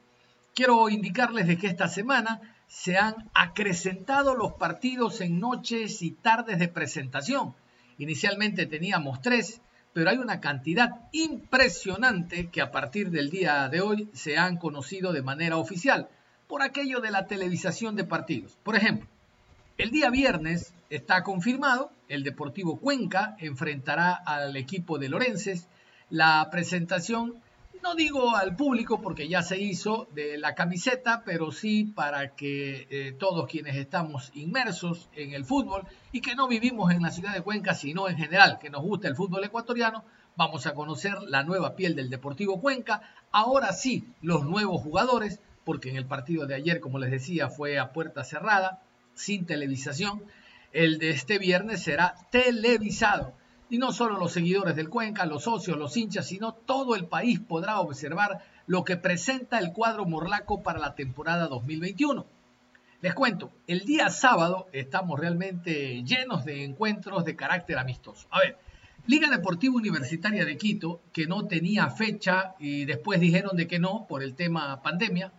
Quiero 0.54 0.88
indicarles 0.88 1.46
de 1.46 1.56
que 1.56 1.68
esta 1.68 1.88
semana 1.88 2.40
se 2.66 2.96
han 2.96 3.30
acrecentado 3.34 4.34
los 4.34 4.52
partidos 4.54 5.20
en 5.20 5.40
noches 5.40 6.02
y 6.02 6.12
tardes 6.12 6.58
de 6.58 6.68
presentación. 6.68 7.54
Inicialmente 7.98 8.66
teníamos 8.66 9.20
tres, 9.20 9.60
pero 9.92 10.10
hay 10.10 10.18
una 10.18 10.40
cantidad 10.40 11.08
impresionante 11.12 12.48
que 12.48 12.60
a 12.60 12.70
partir 12.70 13.10
del 13.10 13.30
día 13.30 13.68
de 13.68 13.80
hoy 13.80 14.08
se 14.12 14.38
han 14.38 14.56
conocido 14.56 15.12
de 15.12 15.22
manera 15.22 15.56
oficial 15.56 16.08
por 16.46 16.62
aquello 16.62 17.00
de 17.00 17.10
la 17.10 17.26
televisación 17.26 17.96
de 17.96 18.04
partidos. 18.04 18.56
Por 18.62 18.76
ejemplo, 18.76 19.08
el 19.78 19.90
día 19.90 20.10
viernes 20.10 20.74
está 20.90 21.22
confirmado, 21.22 21.90
el 22.08 22.22
Deportivo 22.24 22.78
Cuenca 22.78 23.36
enfrentará 23.38 24.12
al 24.12 24.56
equipo 24.56 24.98
de 24.98 25.08
Lorences. 25.08 25.68
La 26.10 26.48
presentación, 26.50 27.36
no 27.84 27.94
digo 27.94 28.34
al 28.34 28.56
público 28.56 29.00
porque 29.00 29.28
ya 29.28 29.42
se 29.42 29.60
hizo 29.60 30.08
de 30.12 30.38
la 30.38 30.56
camiseta, 30.56 31.22
pero 31.24 31.52
sí 31.52 31.84
para 31.84 32.34
que 32.34 32.88
eh, 32.90 33.12
todos 33.12 33.48
quienes 33.48 33.76
estamos 33.76 34.32
inmersos 34.34 35.08
en 35.14 35.32
el 35.34 35.44
fútbol 35.44 35.86
y 36.10 36.20
que 36.20 36.34
no 36.34 36.48
vivimos 36.48 36.92
en 36.92 37.02
la 37.02 37.12
ciudad 37.12 37.32
de 37.32 37.42
Cuenca, 37.42 37.74
sino 37.74 38.08
en 38.08 38.16
general, 38.16 38.58
que 38.58 38.70
nos 38.70 38.82
gusta 38.82 39.06
el 39.06 39.14
fútbol 39.14 39.44
ecuatoriano, 39.44 40.04
vamos 40.36 40.66
a 40.66 40.74
conocer 40.74 41.14
la 41.22 41.44
nueva 41.44 41.76
piel 41.76 41.94
del 41.94 42.10
Deportivo 42.10 42.60
Cuenca. 42.60 43.02
Ahora 43.30 43.72
sí, 43.72 44.04
los 44.20 44.44
nuevos 44.44 44.82
jugadores, 44.82 45.40
porque 45.64 45.90
en 45.90 45.96
el 45.96 46.06
partido 46.06 46.46
de 46.46 46.56
ayer, 46.56 46.80
como 46.80 46.98
les 46.98 47.12
decía, 47.12 47.48
fue 47.48 47.78
a 47.78 47.92
puerta 47.92 48.24
cerrada, 48.24 48.82
sin 49.14 49.46
televisación. 49.46 50.24
El 50.72 50.98
de 50.98 51.10
este 51.10 51.38
viernes 51.38 51.82
será 51.82 52.14
televisado. 52.30 53.32
Y 53.70 53.78
no 53.78 53.92
solo 53.92 54.18
los 54.18 54.32
seguidores 54.32 54.74
del 54.74 54.88
Cuenca, 54.88 55.24
los 55.26 55.44
socios, 55.44 55.78
los 55.78 55.96
hinchas, 55.96 56.26
sino 56.26 56.52
todo 56.52 56.96
el 56.96 57.06
país 57.06 57.38
podrá 57.38 57.78
observar 57.78 58.44
lo 58.66 58.84
que 58.84 58.96
presenta 58.96 59.60
el 59.60 59.72
cuadro 59.72 60.04
morlaco 60.04 60.62
para 60.62 60.80
la 60.80 60.96
temporada 60.96 61.46
2021. 61.46 62.26
Les 63.00 63.14
cuento, 63.14 63.52
el 63.68 63.80
día 63.86 64.10
sábado 64.10 64.66
estamos 64.72 65.18
realmente 65.18 66.02
llenos 66.02 66.44
de 66.44 66.64
encuentros 66.64 67.24
de 67.24 67.36
carácter 67.36 67.78
amistoso. 67.78 68.26
A 68.32 68.40
ver, 68.40 68.58
Liga 69.06 69.30
Deportiva 69.30 69.76
Universitaria 69.76 70.44
de 70.44 70.56
Quito, 70.56 71.00
que 71.12 71.26
no 71.26 71.46
tenía 71.46 71.88
fecha 71.90 72.56
y 72.58 72.84
después 72.84 73.20
dijeron 73.20 73.56
de 73.56 73.68
que 73.68 73.78
no 73.78 74.06
por 74.08 74.22
el 74.22 74.34
tema 74.34 74.82
pandemia, 74.82 75.32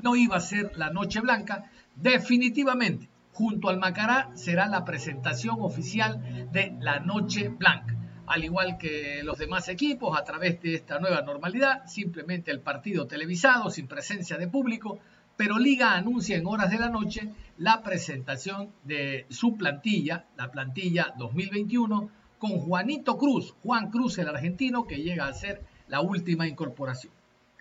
no 0.00 0.14
iba 0.14 0.36
a 0.36 0.40
ser 0.40 0.76
la 0.76 0.90
Noche 0.90 1.20
Blanca, 1.20 1.70
definitivamente 1.96 3.08
junto 3.38 3.68
al 3.68 3.78
Macará 3.78 4.32
será 4.34 4.66
la 4.66 4.84
presentación 4.84 5.58
oficial 5.60 6.48
de 6.50 6.76
la 6.80 6.98
Noche 6.98 7.50
Blanca. 7.50 7.94
Al 8.26 8.42
igual 8.42 8.78
que 8.78 9.20
los 9.22 9.38
demás 9.38 9.68
equipos, 9.68 10.18
a 10.18 10.24
través 10.24 10.60
de 10.60 10.74
esta 10.74 10.98
nueva 10.98 11.22
normalidad, 11.22 11.86
simplemente 11.86 12.50
el 12.50 12.58
partido 12.58 13.06
televisado, 13.06 13.70
sin 13.70 13.86
presencia 13.86 14.38
de 14.38 14.48
público, 14.48 14.98
pero 15.36 15.56
Liga 15.56 15.94
anuncia 15.94 16.36
en 16.36 16.48
horas 16.48 16.68
de 16.68 16.80
la 16.80 16.88
noche 16.88 17.32
la 17.58 17.80
presentación 17.84 18.72
de 18.82 19.24
su 19.30 19.56
plantilla, 19.56 20.24
la 20.36 20.50
plantilla 20.50 21.14
2021, 21.16 22.10
con 22.38 22.58
Juanito 22.58 23.16
Cruz, 23.18 23.54
Juan 23.62 23.88
Cruz 23.92 24.18
el 24.18 24.26
argentino, 24.26 24.84
que 24.84 24.96
llega 24.96 25.28
a 25.28 25.32
ser 25.32 25.62
la 25.86 26.00
última 26.00 26.48
incorporación. 26.48 27.12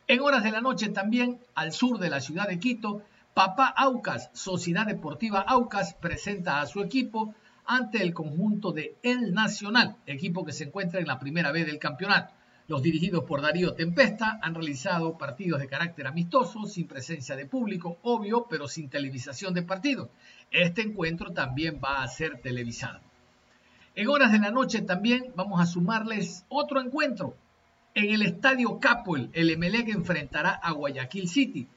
En 0.08 0.22
horas 0.22 0.42
de 0.42 0.52
la 0.52 0.62
noche 0.62 0.90
también, 0.90 1.38
al 1.54 1.72
sur 1.72 2.00
de 2.00 2.10
la 2.10 2.20
ciudad 2.20 2.48
de 2.48 2.58
Quito, 2.58 3.04
Papá 3.38 3.68
Aucas, 3.68 4.32
Sociedad 4.34 4.88
Deportiva 4.88 5.42
Aucas, 5.42 5.94
presenta 5.94 6.60
a 6.60 6.66
su 6.66 6.82
equipo 6.82 7.36
ante 7.68 8.02
el 8.02 8.12
conjunto 8.12 8.72
de 8.72 8.98
El 9.04 9.32
Nacional, 9.32 9.96
equipo 10.08 10.44
que 10.44 10.54
se 10.54 10.64
encuentra 10.64 11.00
en 11.00 11.06
la 11.06 11.20
primera 11.20 11.52
vez 11.52 11.68
del 11.68 11.78
campeonato. 11.78 12.34
Los 12.68 12.82
dirigidos 12.82 13.26
por 13.26 13.44
Darío 13.44 13.76
Tempesta 13.76 14.40
han 14.42 14.56
realizado 14.56 15.20
partidos 15.20 15.60
de 15.60 15.68
carácter 15.68 16.08
amistoso, 16.08 16.66
sin 16.66 16.88
presencia 16.88 17.36
de 17.36 17.46
público, 17.46 18.00
obvio, 18.02 18.48
pero 18.50 18.68
sin 18.68 18.90
televisación 18.90 19.54
de 19.54 19.62
partidos. 19.62 20.10
Este 20.50 20.82
encuentro 20.82 21.32
también 21.32 21.80
va 21.80 22.02
a 22.02 22.08
ser 22.08 22.42
televisado. 22.42 23.02
En 23.94 24.08
horas 24.08 24.32
de 24.32 24.40
la 24.40 24.50
noche 24.50 24.82
también 24.82 25.32
vamos 25.36 25.62
a 25.62 25.68
sumarles 25.68 26.44
otro 26.50 26.82
encuentro. 26.82 27.36
En 27.94 28.10
el 28.10 28.24
estadio 28.24 28.80
Capuel, 28.80 29.30
el 29.34 29.52
Emelec 29.52 29.90
enfrentará 29.90 30.50
a 30.50 30.72
Guayaquil 30.72 31.30
City. 31.30 31.68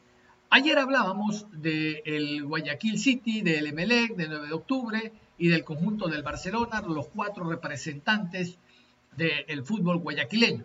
Ayer 0.53 0.81
hablábamos 0.81 1.47
del 1.53 2.45
Guayaquil 2.45 2.99
City, 2.99 3.41
del 3.41 3.69
Emelec, 3.69 4.17
del 4.17 4.31
9 4.31 4.49
de 4.49 4.53
octubre 4.53 5.13
y 5.39 5.47
del 5.47 5.63
conjunto 5.63 6.09
del 6.09 6.25
Barcelona, 6.25 6.83
los 6.83 7.07
cuatro 7.07 7.49
representantes 7.49 8.59
del 9.17 9.63
fútbol 9.63 9.99
guayaquileño. 9.99 10.65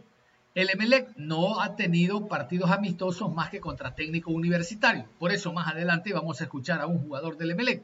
El 0.55 0.71
Emelec 0.71 1.15
no 1.17 1.61
ha 1.61 1.75
tenido 1.75 2.27
partidos 2.27 2.71
amistosos 2.71 3.31
más 3.31 3.51
que 3.51 3.59
contra 3.59 3.93
técnico 3.93 4.31
universitario. 4.31 5.05
Por 5.19 5.31
eso 5.31 5.53
más 5.53 5.67
adelante 5.67 6.13
vamos 6.13 6.41
a 6.41 6.45
escuchar 6.45 6.81
a 6.81 6.87
un 6.87 6.97
jugador 6.97 7.37
del 7.37 7.51
Emelec. 7.51 7.83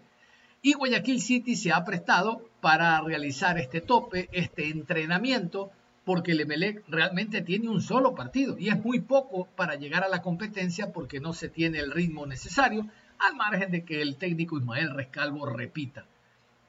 Y 0.63 0.73
Guayaquil 0.73 1.21
City 1.21 1.55
se 1.55 1.71
ha 1.71 1.85
prestado 1.85 2.49
para 2.61 2.99
realizar 3.01 3.59
este 3.59 3.79
tope, 3.79 4.27
este 4.31 4.69
entrenamiento, 4.69 5.69
porque 6.05 6.31
el 6.31 6.41
Emelec 6.41 6.83
realmente 6.87 7.41
tiene 7.41 7.69
un 7.69 7.81
solo 7.81 8.15
partido 8.15 8.57
y 8.57 8.69
es 8.69 8.83
muy 8.83 8.99
poco 9.01 9.47
para 9.55 9.75
llegar 9.75 10.03
a 10.03 10.09
la 10.09 10.21
competencia 10.21 10.91
porque 10.91 11.19
no 11.19 11.33
se 11.33 11.49
tiene 11.49 11.79
el 11.79 11.91
ritmo 11.91 12.25
necesario, 12.25 12.87
al 13.19 13.35
margen 13.35 13.71
de 13.71 13.83
que 13.85 14.01
el 14.01 14.17
técnico 14.17 14.57
Ismael 14.57 14.95
Rescalvo 14.95 15.45
repita. 15.45 16.05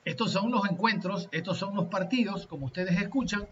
Estos 0.04 0.32
son 0.32 0.50
los 0.50 0.68
encuentros, 0.68 1.28
estos 1.32 1.56
son 1.58 1.74
los 1.74 1.86
partidos, 1.86 2.46
como 2.46 2.66
ustedes 2.66 3.00
escuchan, 3.00 3.46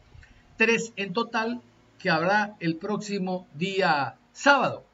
tres 0.57 0.93
en 0.97 1.13
total 1.13 1.63
que 1.99 2.11
habrá 2.11 2.57
el 2.61 2.77
próximo 2.77 3.47
día 3.55 4.17
sábado. 4.33 4.85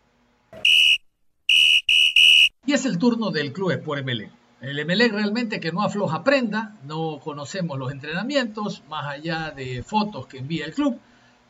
Y 2.65 2.73
es 2.73 2.85
el 2.85 2.99
turno 2.99 3.31
del 3.31 3.53
club 3.53 3.71
Sport 3.73 4.05
MLE. 4.05 4.31
El 4.61 4.85
MLE 4.87 5.09
realmente 5.09 5.61
que 5.61 5.71
no 5.71 5.83
afloja 5.83 6.25
prenda, 6.25 6.75
no 6.85 7.21
conocemos 7.21 7.79
los 7.79 7.93
entrenamientos, 7.93 8.83
más 8.89 9.07
allá 9.07 9.51
de 9.51 9.83
fotos 9.83 10.27
que 10.27 10.39
envía 10.39 10.65
el 10.65 10.73
club, 10.73 10.99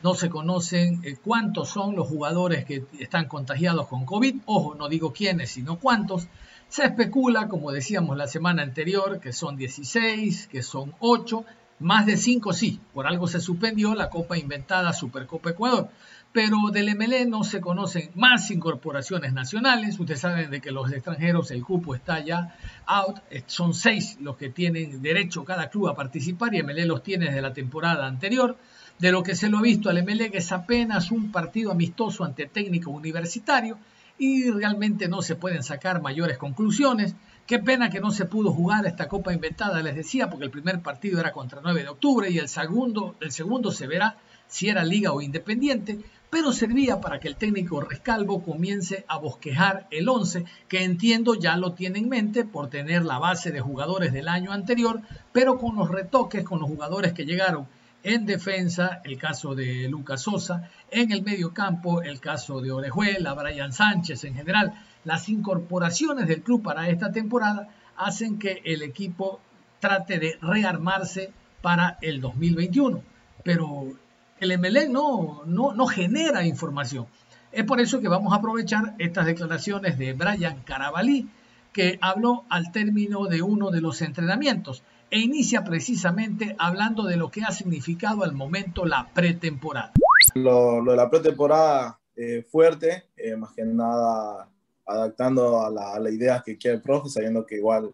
no 0.03 0.13
se 0.13 0.29
conocen 0.29 1.01
eh, 1.03 1.15
cuántos 1.23 1.69
son 1.69 1.95
los 1.95 2.07
jugadores 2.07 2.65
que 2.65 2.85
están 2.99 3.27
contagiados 3.27 3.87
con 3.87 4.05
COVID, 4.05 4.41
ojo, 4.45 4.75
no 4.75 4.89
digo 4.89 5.13
quiénes, 5.13 5.51
sino 5.51 5.79
cuántos. 5.79 6.27
Se 6.67 6.83
especula, 6.83 7.47
como 7.47 7.71
decíamos 7.71 8.17
la 8.17 8.27
semana 8.27 8.61
anterior, 8.61 9.21
que 9.21 9.31
son 9.31 9.55
16, 9.55 10.47
que 10.47 10.61
son 10.61 10.93
8, 10.99 11.45
más 11.79 12.05
de 12.05 12.17
5 12.17 12.51
sí, 12.51 12.81
por 12.93 13.07
algo 13.07 13.27
se 13.27 13.39
suspendió 13.39 13.95
la 13.95 14.09
Copa 14.09 14.37
Inventada 14.37 14.91
Supercopa 14.91 15.51
Ecuador 15.51 15.89
pero 16.31 16.57
del 16.71 16.95
MLE 16.95 17.25
no 17.25 17.43
se 17.43 17.61
conocen 17.61 18.11
más 18.15 18.51
incorporaciones 18.51 19.33
nacionales. 19.33 19.99
Ustedes 19.99 20.19
saben 20.19 20.51
de 20.51 20.61
que 20.61 20.71
los 20.71 20.91
extranjeros, 20.91 21.51
el 21.51 21.63
cupo 21.63 21.95
está 21.95 22.19
ya 22.19 22.55
out. 22.85 23.19
Eh, 23.29 23.43
son 23.47 23.73
seis 23.73 24.17
los 24.21 24.37
que 24.37 24.49
tienen 24.49 25.01
derecho 25.01 25.43
cada 25.43 25.69
club 25.69 25.87
a 25.87 25.95
participar 25.95 26.53
y 26.53 26.61
MLE 26.63 26.85
los 26.85 27.03
tiene 27.03 27.25
desde 27.25 27.41
la 27.41 27.53
temporada 27.53 28.05
anterior. 28.05 28.57
De 28.99 29.11
lo 29.11 29.23
que 29.23 29.35
se 29.35 29.49
lo 29.49 29.59
ha 29.59 29.61
visto 29.61 29.89
al 29.89 30.03
MLE 30.03 30.31
es 30.33 30.51
apenas 30.51 31.11
un 31.11 31.31
partido 31.31 31.71
amistoso 31.71 32.23
ante 32.23 32.47
técnico 32.47 32.91
universitario 32.91 33.77
y 34.17 34.49
realmente 34.49 35.07
no 35.07 35.21
se 35.21 35.35
pueden 35.35 35.63
sacar 35.63 36.01
mayores 36.01 36.37
conclusiones. 36.37 37.15
Qué 37.45 37.59
pena 37.59 37.89
que 37.89 37.99
no 37.99 38.11
se 38.11 38.25
pudo 38.25 38.51
jugar 38.51 38.85
esta 38.85 39.07
Copa 39.07 39.33
Inventada, 39.33 39.81
les 39.81 39.95
decía, 39.95 40.29
porque 40.29 40.45
el 40.45 40.51
primer 40.51 40.81
partido 40.81 41.19
era 41.19 41.31
contra 41.31 41.61
9 41.63 41.83
de 41.83 41.89
octubre 41.89 42.29
y 42.29 42.39
el 42.39 42.49
segundo, 42.49 43.15
el 43.21 43.31
segundo 43.31 43.71
se 43.71 43.87
verá 43.87 44.17
si 44.47 44.69
era 44.69 44.83
liga 44.83 45.11
o 45.11 45.21
independiente 45.21 45.99
pero 46.29 46.51
servía 46.51 46.99
para 46.99 47.19
que 47.19 47.27
el 47.27 47.37
técnico 47.37 47.81
Rescalvo 47.81 48.43
comience 48.43 49.05
a 49.07 49.17
bosquejar 49.17 49.87
el 49.91 50.09
11, 50.09 50.45
que 50.67 50.83
entiendo 50.83 51.35
ya 51.35 51.55
lo 51.57 51.73
tiene 51.73 51.99
en 51.99 52.09
mente 52.09 52.43
por 52.43 52.69
tener 52.69 53.05
la 53.05 53.17
base 53.17 53.51
de 53.51 53.61
jugadores 53.61 54.11
del 54.11 54.27
año 54.27 54.51
anterior, 54.51 55.01
pero 55.31 55.57
con 55.57 55.75
los 55.75 55.89
retoques 55.89 56.43
con 56.43 56.59
los 56.59 56.69
jugadores 56.69 57.13
que 57.13 57.25
llegaron 57.25 57.67
en 58.03 58.25
defensa, 58.25 59.01
el 59.03 59.17
caso 59.17 59.55
de 59.55 59.87
Lucas 59.89 60.21
Sosa, 60.21 60.69
en 60.91 61.11
el 61.11 61.23
medio 61.23 61.53
campo, 61.53 62.01
el 62.01 62.19
caso 62.19 62.61
de 62.61 62.71
Orejuela, 62.71 63.33
Brian 63.33 63.73
Sánchez 63.73 64.23
en 64.25 64.35
general, 64.35 64.73
las 65.03 65.29
incorporaciones 65.29 66.27
del 66.27 66.41
club 66.41 66.61
para 66.61 66.89
esta 66.89 67.11
temporada 67.11 67.69
hacen 67.97 68.37
que 68.37 68.61
el 68.63 68.81
equipo 68.81 69.39
trate 69.79 70.19
de 70.19 70.37
rearmarse 70.41 71.31
para 71.61 71.97
el 72.01 72.21
2021. 72.21 73.01
Pero 73.43 73.93
el 74.39 74.57
MLE 74.57 74.89
no, 74.89 75.43
no, 75.45 75.73
no 75.73 75.87
genera 75.87 76.45
información. 76.45 77.07
Es 77.51 77.63
por 77.65 77.79
eso 77.79 78.01
que 78.01 78.07
vamos 78.07 78.33
a 78.33 78.37
aprovechar 78.37 78.95
estas 78.99 79.25
declaraciones 79.25 79.97
de 79.97 80.13
Brian 80.13 80.61
Carabalí, 80.63 81.29
que 81.73 81.97
habló 82.01 82.45
al 82.49 82.71
término 82.71 83.27
de 83.27 83.41
uno 83.41 83.71
de 83.71 83.81
los 83.81 84.01
entrenamientos 84.01 84.83
e 85.09 85.19
inicia 85.19 85.63
precisamente 85.63 86.55
hablando 86.59 87.03
de 87.03 87.15
lo 87.15 87.31
que 87.31 87.43
ha 87.43 87.51
significado 87.51 88.23
al 88.23 88.33
momento 88.33 88.85
la 88.85 89.09
pretemporada. 89.13 89.93
Lo, 90.35 90.83
de 90.83 90.95
la 90.95 91.09
pretemporada 91.09 91.99
eh, 92.15 92.43
fuerte, 92.49 93.05
eh, 93.15 93.35
más 93.35 93.53
que 93.53 93.63
nada 93.63 94.49
adaptando 94.85 95.65
a 95.65 95.69
la, 95.69 95.93
a 95.93 95.99
la 95.99 96.11
idea 96.11 96.43
que 96.45 96.57
quiere 96.57 96.77
el 96.77 96.81
profe, 96.81 97.09
sabiendo 97.09 97.45
que 97.45 97.55
igual 97.55 97.91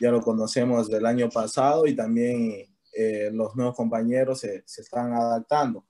ya 0.00 0.10
lo 0.10 0.20
conocemos 0.20 0.88
del 0.90 1.06
año 1.06 1.28
pasado 1.28 1.86
y 1.86 1.94
también 1.94 2.73
eh, 2.94 3.30
los 3.32 3.56
nuevos 3.56 3.74
compañeros 3.74 4.40
se, 4.40 4.62
se, 4.66 4.82
están 4.82 5.12
adaptando. 5.12 5.84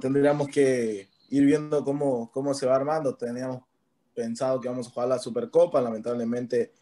Tendríamos 0.00 0.48
que 0.48 1.08
ir 1.30 1.44
viendo 1.44 1.84
cómo, 1.84 2.30
cómo 2.32 2.54
se 2.54 2.66
va 2.66 2.76
armando. 2.76 3.16
Teníamos 3.16 3.62
pensado 4.14 4.60
que 4.60 4.68
vamos 4.68 4.88
a 4.88 4.90
jugar 4.90 5.08
la 5.08 5.18
Supercopa, 5.18 5.80
lamentablemente 5.80 6.72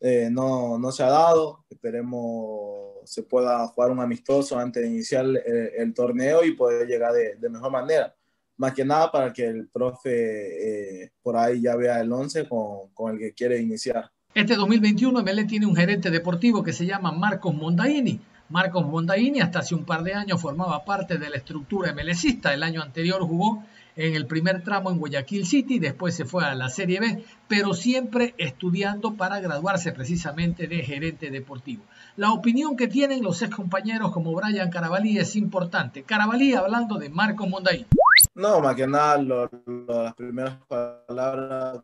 eh, 0.00 0.28
no, 0.30 0.78
no, 0.78 0.90
se 0.90 1.02
ha 1.02 1.10
dado. 1.10 1.64
Esperemos 1.68 2.80
se 3.04 3.22
pueda 3.22 3.66
jugar 3.68 3.90
un 3.90 4.00
amistoso 4.00 4.58
antes 4.58 4.82
de 4.82 4.88
iniciar 4.88 5.26
el, 5.26 5.92
torneo 5.92 6.44
y 6.44 6.54
poder 6.54 6.86
llegar 6.86 7.12
de, 7.12 7.34
de, 7.36 7.48
mejor 7.48 7.72
manera. 7.72 8.14
Más 8.56 8.74
que 8.74 8.84
nada 8.84 9.10
para 9.10 9.32
que 9.32 9.44
el 9.44 9.68
profe 9.68 11.02
eh, 11.04 11.12
por 11.20 11.36
ahí 11.36 11.62
ya 11.62 11.74
vea 11.74 12.00
el 12.00 12.12
11 12.12 12.48
con, 12.48 12.90
con 12.94 13.12
el 13.12 13.18
que 13.18 13.32
quiere 13.32 13.60
iniciar. 13.60 14.10
Este 14.34 14.54
2021 14.54 15.20
ML 15.20 15.46
tiene 15.46 15.66
un 15.66 15.76
gerente 15.76 16.10
deportivo 16.10 16.62
que 16.62 16.72
se 16.72 16.86
llama 16.86 17.12
Marcos 17.12 17.54
Mondaini 17.54 18.20
Marcos 18.52 18.86
Bondaini 18.86 19.40
hasta 19.40 19.60
hace 19.60 19.74
un 19.74 19.84
par 19.84 20.02
de 20.02 20.12
años 20.12 20.38
formaba 20.38 20.84
parte 20.84 21.16
de 21.16 21.30
la 21.30 21.38
estructura 21.38 21.94
MLCista. 21.94 22.52
El 22.52 22.62
año 22.62 22.82
anterior 22.82 23.22
jugó 23.22 23.64
en 23.96 24.14
el 24.14 24.26
primer 24.26 24.62
tramo 24.62 24.90
en 24.90 24.98
Guayaquil 24.98 25.46
City, 25.46 25.78
después 25.78 26.14
se 26.14 26.26
fue 26.26 26.44
a 26.44 26.54
la 26.54 26.68
Serie 26.68 27.00
B, 27.00 27.24
pero 27.48 27.72
siempre 27.72 28.34
estudiando 28.36 29.14
para 29.14 29.40
graduarse 29.40 29.92
precisamente 29.92 30.66
de 30.66 30.82
gerente 30.82 31.30
deportivo. 31.30 31.82
La 32.16 32.32
opinión 32.32 32.76
que 32.76 32.88
tienen 32.88 33.22
los 33.22 33.40
ex 33.40 33.56
compañeros 33.56 34.12
como 34.12 34.34
Brian 34.34 34.68
Carabalí 34.68 35.16
es 35.16 35.34
importante. 35.34 36.02
Carabalí 36.02 36.52
hablando 36.52 36.98
de 36.98 37.08
Marco 37.08 37.46
Mondaini. 37.46 37.86
No, 38.34 38.60
más 38.60 38.76
que 38.76 38.86
nada, 38.86 39.16
las 39.22 40.14
primeras 40.14 40.58
palabras 40.68 41.80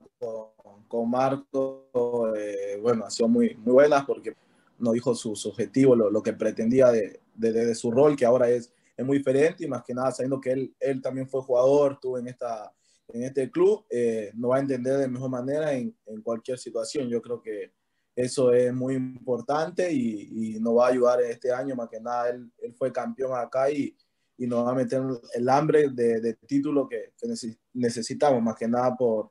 con, 0.86 1.10
Marco, 1.10 2.34
eh, 2.36 2.78
bueno, 2.82 3.06
han 3.06 3.30
muy 3.30 3.54
buenas 3.54 4.04
porque 4.04 4.34
no 4.78 4.92
dijo 4.92 5.14
su, 5.14 5.32
objetivo, 5.48 5.96
lo, 5.96 6.22
que 6.22 6.32
pretendía 6.32 6.90
de, 6.90 7.20
de, 7.34 7.74
su 7.74 7.90
rol, 7.90 8.16
que 8.16 8.24
ahora 8.24 8.48
es, 8.48 8.72
es 8.96 9.04
muy 9.06 9.18
diferente 9.18 9.64
y 9.64 9.68
más 9.68 9.82
que 9.84 9.94
nada 9.94 10.10
sabiendo 10.12 10.40
que 10.40 10.52
él, 10.52 10.74
él 10.80 11.00
también 11.00 11.28
fue 11.28 11.42
jugador, 11.42 11.94
estuvo 11.94 12.18
en, 12.18 12.28
esta, 12.28 12.72
en 13.08 13.22
este 13.24 13.50
club, 13.50 13.84
eh, 13.90 14.32
no 14.34 14.48
va 14.48 14.56
a 14.56 14.60
entender 14.60 14.98
de 14.98 15.08
mejor 15.08 15.30
manera 15.30 15.72
en, 15.72 15.96
en, 16.06 16.22
cualquier 16.22 16.58
situación. 16.58 17.08
Yo 17.08 17.20
creo 17.22 17.40
que 17.40 17.72
eso 18.14 18.52
es 18.52 18.72
muy 18.72 18.94
importante 18.94 19.92
y, 19.92 20.56
y 20.56 20.60
nos 20.60 20.76
va 20.76 20.86
a 20.86 20.90
ayudar 20.90 21.20
este 21.22 21.52
año, 21.52 21.76
más 21.76 21.88
que 21.88 22.00
nada 22.00 22.30
él, 22.30 22.50
él 22.58 22.74
fue 22.74 22.92
campeón 22.92 23.32
acá 23.38 23.70
y, 23.70 23.96
y, 24.36 24.46
nos 24.46 24.66
va 24.66 24.72
a 24.72 24.74
meter 24.74 25.02
el 25.34 25.48
hambre 25.48 25.88
de, 25.90 26.20
de 26.20 26.34
título 26.34 26.88
que, 26.88 27.12
que 27.16 27.28
necesitamos, 27.74 28.42
más 28.42 28.56
que 28.56 28.66
nada 28.66 28.96
por, 28.96 29.30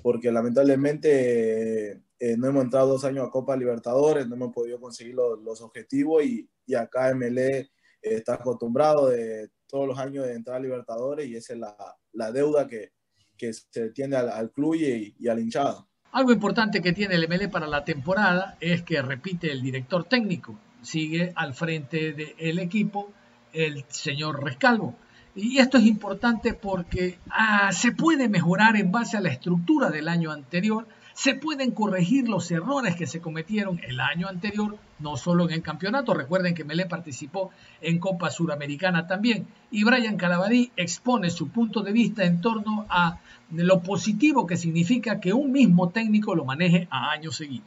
porque 0.00 0.30
lamentablemente 0.30 2.00
eh, 2.24 2.36
no 2.38 2.46
hemos 2.46 2.62
entrado 2.62 2.86
dos 2.86 3.04
años 3.04 3.26
a 3.26 3.30
Copa 3.30 3.56
Libertadores, 3.56 4.28
no 4.28 4.36
hemos 4.36 4.54
podido 4.54 4.78
conseguir 4.78 5.16
los, 5.16 5.42
los 5.42 5.60
objetivos 5.60 6.24
y, 6.24 6.48
y, 6.64 6.76
acá 6.76 7.12
MLE 7.12 7.58
eh, 7.58 7.68
está 8.00 8.34
acostumbrado 8.34 9.08
de 9.08 9.50
todos 9.66 9.88
los 9.88 9.98
años 9.98 10.26
de 10.26 10.34
entrar 10.34 10.58
a 10.58 10.60
Libertadores 10.60 11.26
y 11.26 11.34
esa 11.34 11.54
es 11.54 11.58
la, 11.58 11.76
la 12.12 12.30
deuda 12.30 12.68
que, 12.68 12.92
que, 13.36 13.52
se 13.52 13.90
tiene 13.90 14.14
al, 14.14 14.28
al 14.28 14.52
club 14.52 14.76
y, 14.76 15.26
al 15.26 15.40
hinchado. 15.40 15.88
Algo 16.12 16.30
importante 16.30 16.80
que 16.80 16.92
tiene 16.92 17.16
el 17.16 17.26
MLE 17.26 17.48
para 17.48 17.66
la 17.66 17.84
temporada 17.84 18.56
es 18.60 18.82
que 18.82 19.02
repite 19.02 19.50
el 19.50 19.60
director 19.60 20.04
técnico, 20.04 20.56
sigue 20.80 21.32
al 21.34 21.54
frente 21.54 22.12
del 22.12 22.60
equipo 22.60 23.12
el 23.52 23.84
señor 23.88 24.44
Rescalvo. 24.44 24.94
Y 25.34 25.58
esto 25.58 25.76
es 25.76 25.86
importante 25.86 26.54
porque 26.54 27.18
ah, 27.30 27.72
se 27.72 27.90
puede 27.90 28.28
mejorar 28.28 28.76
en 28.76 28.92
base 28.92 29.16
a 29.16 29.20
la 29.20 29.30
estructura 29.30 29.90
del 29.90 30.06
año 30.06 30.30
anterior 30.30 30.86
se 31.14 31.34
pueden 31.34 31.72
corregir 31.72 32.28
los 32.28 32.50
errores 32.50 32.96
que 32.96 33.06
se 33.06 33.20
cometieron 33.20 33.80
el 33.86 34.00
año 34.00 34.28
anterior, 34.28 34.76
no 34.98 35.16
solo 35.16 35.44
en 35.44 35.52
el 35.52 35.62
campeonato, 35.62 36.14
recuerden 36.14 36.54
que 36.54 36.64
Melé 36.64 36.86
participó 36.86 37.50
en 37.80 37.98
Copa 37.98 38.30
Suramericana 38.30 39.06
también, 39.06 39.46
y 39.70 39.84
Brian 39.84 40.16
Calabadí 40.16 40.72
expone 40.76 41.30
su 41.30 41.48
punto 41.48 41.82
de 41.82 41.92
vista 41.92 42.24
en 42.24 42.40
torno 42.40 42.86
a 42.88 43.18
lo 43.50 43.82
positivo 43.82 44.46
que 44.46 44.56
significa 44.56 45.20
que 45.20 45.32
un 45.32 45.52
mismo 45.52 45.90
técnico 45.90 46.34
lo 46.34 46.44
maneje 46.44 46.88
a 46.90 47.10
años 47.10 47.36
seguidos. 47.36 47.66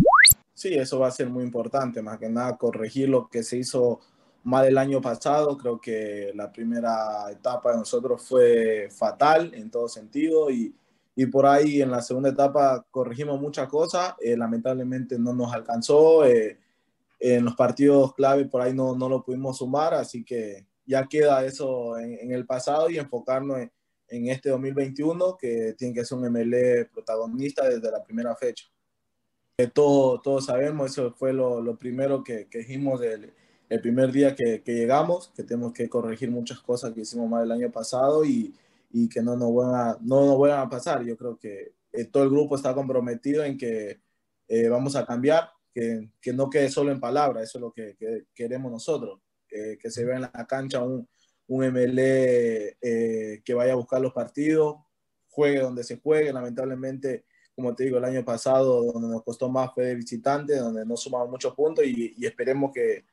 Sí, 0.54 0.74
eso 0.74 1.00
va 1.00 1.08
a 1.08 1.12
ser 1.12 1.30
muy 1.30 1.44
importante, 1.44 2.02
más 2.02 2.18
que 2.18 2.30
nada 2.30 2.56
corregir 2.58 3.10
lo 3.10 3.28
que 3.28 3.44
se 3.44 3.58
hizo 3.58 4.00
mal 4.46 4.66
el 4.66 4.78
año 4.78 5.02
pasado. 5.02 5.58
Creo 5.58 5.82
que 5.82 6.32
la 6.34 6.52
primera 6.52 7.30
etapa 7.30 7.72
de 7.72 7.80
nosotros 7.80 8.24
fue 8.26 8.88
fatal 8.90 9.54
en 9.54 9.70
todo 9.70 9.90
sentido 9.90 10.50
y, 10.50 10.74
y 11.16 11.26
por 11.28 11.46
ahí 11.46 11.82
en 11.82 11.92
la 11.92 12.02
segunda 12.02 12.30
etapa 12.30 12.86
corregimos 12.92 13.40
muchas 13.40 13.70
cosas, 13.70 14.16
eh, 14.20 14.36
lamentablemente 14.36 15.18
no 15.18 15.34
nos 15.34 15.54
alcanzó, 15.54 16.26
eh, 16.26 16.60
en 17.20 17.46
los 17.46 17.56
partidos 17.56 18.14
clave 18.14 18.46
por 18.46 18.62
ahí 18.62 18.74
no, 18.74 18.96
no 18.96 19.08
lo 19.08 19.24
pudimos 19.24 19.58
sumar, 19.58 19.94
así 19.94 20.26
que 20.26 20.68
ya 20.86 21.08
queda 21.08 21.46
eso 21.46 21.98
en, 21.98 22.20
en 22.20 22.32
el 22.34 22.46
pasado 22.46 22.90
y 22.90 22.98
enfocarnos 22.98 23.60
en, 23.60 23.72
en, 24.10 24.28
este 24.28 24.50
2021 24.50 25.38
que 25.38 25.74
tiene 25.78 25.94
que 25.94 26.04
ser 26.04 26.18
un 26.18 26.30
MLE 26.30 26.86
protagonista 26.94 27.68
desde 27.68 27.90
la 27.90 28.04
primera 28.04 28.36
fecha. 28.36 28.66
Eh, 29.58 29.68
todo, 29.68 30.20
todos 30.20 30.46
sabemos, 30.46 30.92
eso 30.92 31.14
fue 31.14 31.32
lo, 31.32 31.62
lo 31.62 31.78
primero 31.78 32.22
que, 32.24 32.48
que 32.48 32.60
dijimos 32.60 33.02
el 33.02 33.82
primer 33.82 34.12
día 34.12 34.36
que, 34.36 34.62
que, 34.62 34.74
llegamos, 34.74 35.32
que 35.34 35.44
tenemos 35.44 35.72
que 35.72 35.88
corregir 35.88 36.30
muchas 36.30 36.60
cosas 36.60 36.94
que 36.94 37.02
hicimos 37.02 37.30
mal 37.30 37.46
el 37.46 37.52
año 37.54 37.72
pasado 37.72 38.26
y, 38.26 38.54
y 38.98 39.10
que 39.10 39.22
no 39.22 39.36
nos 39.36 39.52
vuelvan 39.52 39.98
no 40.02 40.26
nos 40.26 40.38
vuelvan 40.38 40.62
a 40.62 40.70
pasar. 40.70 41.04
Yo 41.04 41.18
creo 41.18 41.38
que 41.38 41.74
eh, 41.92 42.06
todo 42.06 42.24
el 42.24 42.30
grupo 42.30 42.56
está 42.56 42.74
comprometido 42.74 43.44
en 43.44 43.58
que 43.58 44.00
eh, 44.48 44.70
vamos 44.70 44.96
a 44.96 45.06
cambiar, 45.06 45.50
que, 45.74 46.12
que, 46.22 46.32
no 46.32 46.50
quede 46.50 46.70
solo 46.70 46.92
en 46.92 47.00
palabras, 47.02 47.44
eso 47.44 47.58
es 47.58 47.62
lo 47.62 47.74
que, 47.74 47.98
que 47.98 48.28
queremos 48.34 48.72
nosotros, 48.72 49.20
que 49.48 49.90
se 49.90 50.06
vea 50.06 50.16
en 50.16 50.22
la 50.22 50.48
cancha 50.48 50.82
un, 50.84 51.08
un 51.48 51.66
MLE 51.72 52.78
eh, 52.82 53.42
que 53.44 53.54
vaya 53.54 53.74
a 53.74 53.78
buscar 53.78 54.02
los 54.02 54.14
partidos, 54.14 54.78
juegue 55.30 55.60
donde 55.60 55.84
se 55.84 56.00
juegue. 56.00 56.32
Lamentablemente, 56.32 57.26
como 57.54 57.76
te 57.76 57.84
digo, 57.84 57.98
el 57.98 58.06
año 58.06 58.24
pasado 58.24 58.84
donde 58.94 59.10
nos 59.10 59.24
costó 59.24 59.50
más 59.50 59.74
fue 59.74 59.88
de 59.88 59.96
visitante, 59.96 60.56
donde 60.56 60.86
no 60.86 60.96
sumamos 60.96 61.30
muchos 61.30 61.54
puntos 61.54 61.86
y, 61.86 62.16
esperemos 62.26 62.72
que, 62.74 63.06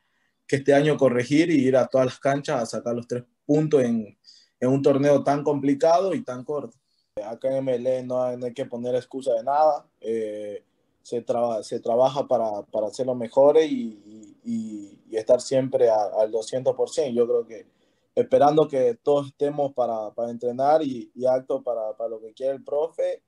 que, 0.47 0.57
este 0.57 0.75
año 0.75 0.97
corregir 0.97 1.51
y 1.51 1.67
ir 1.67 1.77
a 1.77 1.87
todas 1.87 2.07
las 2.07 2.19
canchas 2.21 2.63
a 2.63 2.67
sacar 2.67 2.95
los 2.95 3.07
tres 3.07 3.25
puntos 3.45 3.83
en, 3.83 4.17
en 4.63 4.69
un 4.69 4.81
torneo 4.81 5.25
tan 5.25 5.43
complicado 5.43 6.15
y 6.15 6.23
tan 6.23 6.45
corto. 6.45 6.79
Acá 7.27 7.49
en 7.49 7.65
MLE 7.65 8.05
no 8.05 8.23
hay, 8.23 8.37
no 8.37 8.47
hay 8.47 8.55
que 8.55 8.65
poner 8.65 8.95
excusa 8.95 9.35
de 9.35 9.43
nada. 9.43 9.85
Eh, 10.01 10.63
se, 11.03 11.25
se 11.63 11.81
trabaja 11.81 12.29
para, 12.29 12.63
para 12.71 12.87
hacerlo 12.87 13.17
mejor 13.17 13.59
y, 13.59 14.37
y, 14.45 15.01
y, 15.11 15.17
estar 15.17 15.41
siempre 15.41 15.91
al 15.91 16.31
200%. 16.31 17.13
Yo 17.13 17.27
creo 17.27 17.45
que 17.45 17.67
esperando 18.15 18.69
que 18.69 18.95
todos 19.03 19.29
estemos 19.29 19.73
para, 19.73 20.13
para 20.13 20.31
entrenar 20.31 20.85
y, 20.85 21.11
y 21.13 21.27
acto 21.27 21.61
para, 21.61 21.97
para, 21.97 22.11
lo 22.11 22.21
que 22.21 22.33
quiere 22.33 22.53
el 22.53 22.63
profe 22.63 23.21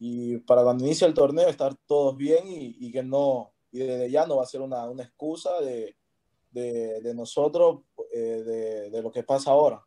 y 0.00 0.38
para 0.38 0.64
cuando 0.64 0.84
inicie 0.84 1.06
el 1.06 1.14
torneo 1.14 1.48
estar 1.48 1.72
todos 1.86 2.16
bien 2.16 2.46
y, 2.48 2.90
que 2.90 3.04
no, 3.04 3.52
y 3.70 3.78
desde 3.78 4.10
ya 4.10 4.26
no 4.26 4.38
va 4.38 4.42
a 4.42 4.46
ser 4.46 4.60
una, 4.60 4.90
una 4.90 5.04
excusa 5.04 5.60
de, 5.60 5.94
de, 6.50 7.00
de 7.00 7.14
nosotros 7.14 7.82
eh, 8.12 8.18
de, 8.18 8.90
de, 8.90 9.02
lo 9.02 9.12
que 9.12 9.22
pasa 9.22 9.52
ahora. 9.52 9.84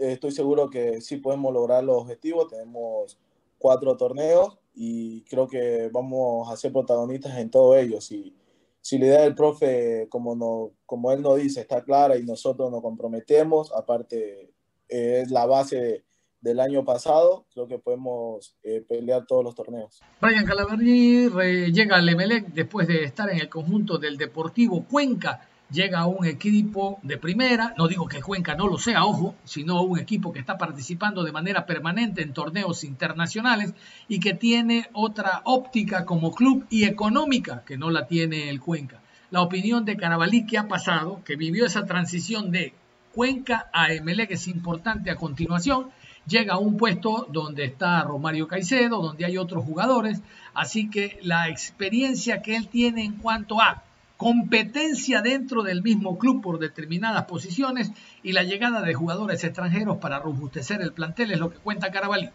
Estoy 0.00 0.32
seguro 0.32 0.70
que 0.70 1.00
sí 1.00 1.18
podemos 1.18 1.52
lograr 1.52 1.84
los 1.84 2.02
objetivos, 2.02 2.48
tenemos 2.48 3.18
cuatro 3.58 3.96
torneos 3.96 4.58
y 4.74 5.22
creo 5.22 5.46
que 5.46 5.90
vamos 5.92 6.50
a 6.50 6.56
ser 6.56 6.72
protagonistas 6.72 7.38
en 7.38 7.50
todos 7.50 7.76
ellos. 7.76 8.10
Y, 8.10 8.34
si 8.80 8.98
la 8.98 9.06
idea 9.06 9.20
del 9.22 9.34
profe, 9.34 10.06
como, 10.08 10.34
no, 10.34 10.72
como 10.86 11.12
él 11.12 11.20
nos 11.22 11.36
dice, 11.36 11.60
está 11.60 11.84
clara 11.84 12.16
y 12.16 12.22
nosotros 12.22 12.70
nos 12.70 12.80
comprometemos, 12.80 13.72
aparte 13.72 14.52
es 14.88 15.30
la 15.30 15.46
base 15.46 16.04
del 16.40 16.58
año 16.58 16.84
pasado, 16.84 17.44
creo 17.52 17.68
que 17.68 17.78
podemos 17.78 18.56
eh, 18.62 18.82
pelear 18.88 19.26
todos 19.26 19.44
los 19.44 19.54
torneos. 19.54 20.00
Brian 20.22 20.46
Calaverni 20.46 21.28
llega 21.70 21.96
al 21.96 22.08
Emelec 22.08 22.46
después 22.54 22.88
de 22.88 23.04
estar 23.04 23.28
en 23.28 23.38
el 23.38 23.50
conjunto 23.50 23.98
del 23.98 24.16
Deportivo 24.16 24.86
Cuenca 24.90 25.49
llega 25.70 26.06
un 26.06 26.26
equipo 26.26 26.98
de 27.02 27.16
primera, 27.16 27.74
no 27.78 27.88
digo 27.88 28.08
que 28.08 28.22
Cuenca 28.22 28.54
no 28.54 28.66
lo 28.66 28.78
sea, 28.78 29.04
ojo, 29.04 29.34
sino 29.44 29.82
un 29.82 29.98
equipo 29.98 30.32
que 30.32 30.40
está 30.40 30.58
participando 30.58 31.22
de 31.22 31.32
manera 31.32 31.66
permanente 31.66 32.22
en 32.22 32.32
torneos 32.32 32.84
internacionales 32.84 33.74
y 34.08 34.20
que 34.20 34.34
tiene 34.34 34.88
otra 34.92 35.42
óptica 35.44 36.04
como 36.04 36.34
club 36.34 36.66
y 36.70 36.84
económica 36.84 37.62
que 37.64 37.76
no 37.76 37.90
la 37.90 38.06
tiene 38.06 38.50
el 38.50 38.60
Cuenca. 38.60 39.00
La 39.30 39.42
opinión 39.42 39.84
de 39.84 39.96
Carabalí 39.96 40.44
que 40.44 40.58
ha 40.58 40.66
pasado, 40.66 41.22
que 41.24 41.36
vivió 41.36 41.66
esa 41.66 41.86
transición 41.86 42.50
de 42.50 42.74
Cuenca 43.14 43.70
a 43.72 43.92
Emelec 43.92 44.32
es 44.32 44.48
importante 44.48 45.10
a 45.10 45.16
continuación, 45.16 45.90
llega 46.26 46.54
a 46.54 46.58
un 46.58 46.76
puesto 46.76 47.28
donde 47.30 47.64
está 47.64 48.02
Romario 48.02 48.48
Caicedo, 48.48 49.00
donde 49.00 49.24
hay 49.24 49.36
otros 49.36 49.64
jugadores, 49.64 50.20
así 50.54 50.90
que 50.90 51.18
la 51.22 51.48
experiencia 51.48 52.42
que 52.42 52.56
él 52.56 52.68
tiene 52.68 53.04
en 53.04 53.14
cuanto 53.14 53.60
a 53.60 53.84
competencia 54.20 55.22
dentro 55.22 55.62
del 55.62 55.82
mismo 55.82 56.18
club 56.18 56.42
por 56.42 56.58
determinadas 56.58 57.24
posiciones 57.24 57.90
y 58.22 58.32
la 58.32 58.42
llegada 58.42 58.82
de 58.82 58.92
jugadores 58.92 59.42
extranjeros 59.44 59.96
para 59.96 60.18
robustecer 60.18 60.82
el 60.82 60.92
plantel 60.92 61.32
es 61.32 61.38
lo 61.38 61.48
que 61.50 61.56
cuenta 61.56 61.90
Carabalí. 61.90 62.28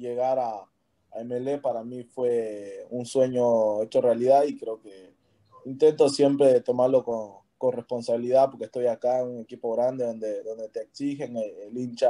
Llegar 0.00 0.40
a, 0.40 0.54
a 0.56 1.24
MLE 1.24 1.58
para 1.58 1.84
mí 1.84 2.02
fue 2.02 2.84
un 2.90 3.06
sueño 3.06 3.84
hecho 3.84 4.00
realidad 4.00 4.42
y 4.48 4.58
creo 4.58 4.80
que 4.80 5.12
intento 5.64 6.08
siempre 6.08 6.60
tomarlo 6.60 7.04
con, 7.04 7.34
con 7.56 7.72
responsabilidad 7.72 8.50
porque 8.50 8.64
estoy 8.64 8.88
acá 8.88 9.20
en 9.20 9.28
un 9.28 9.42
equipo 9.42 9.72
grande 9.76 10.06
donde, 10.06 10.42
donde 10.42 10.68
te 10.70 10.82
exigen, 10.82 11.36
el, 11.36 11.78
hincha 11.78 12.08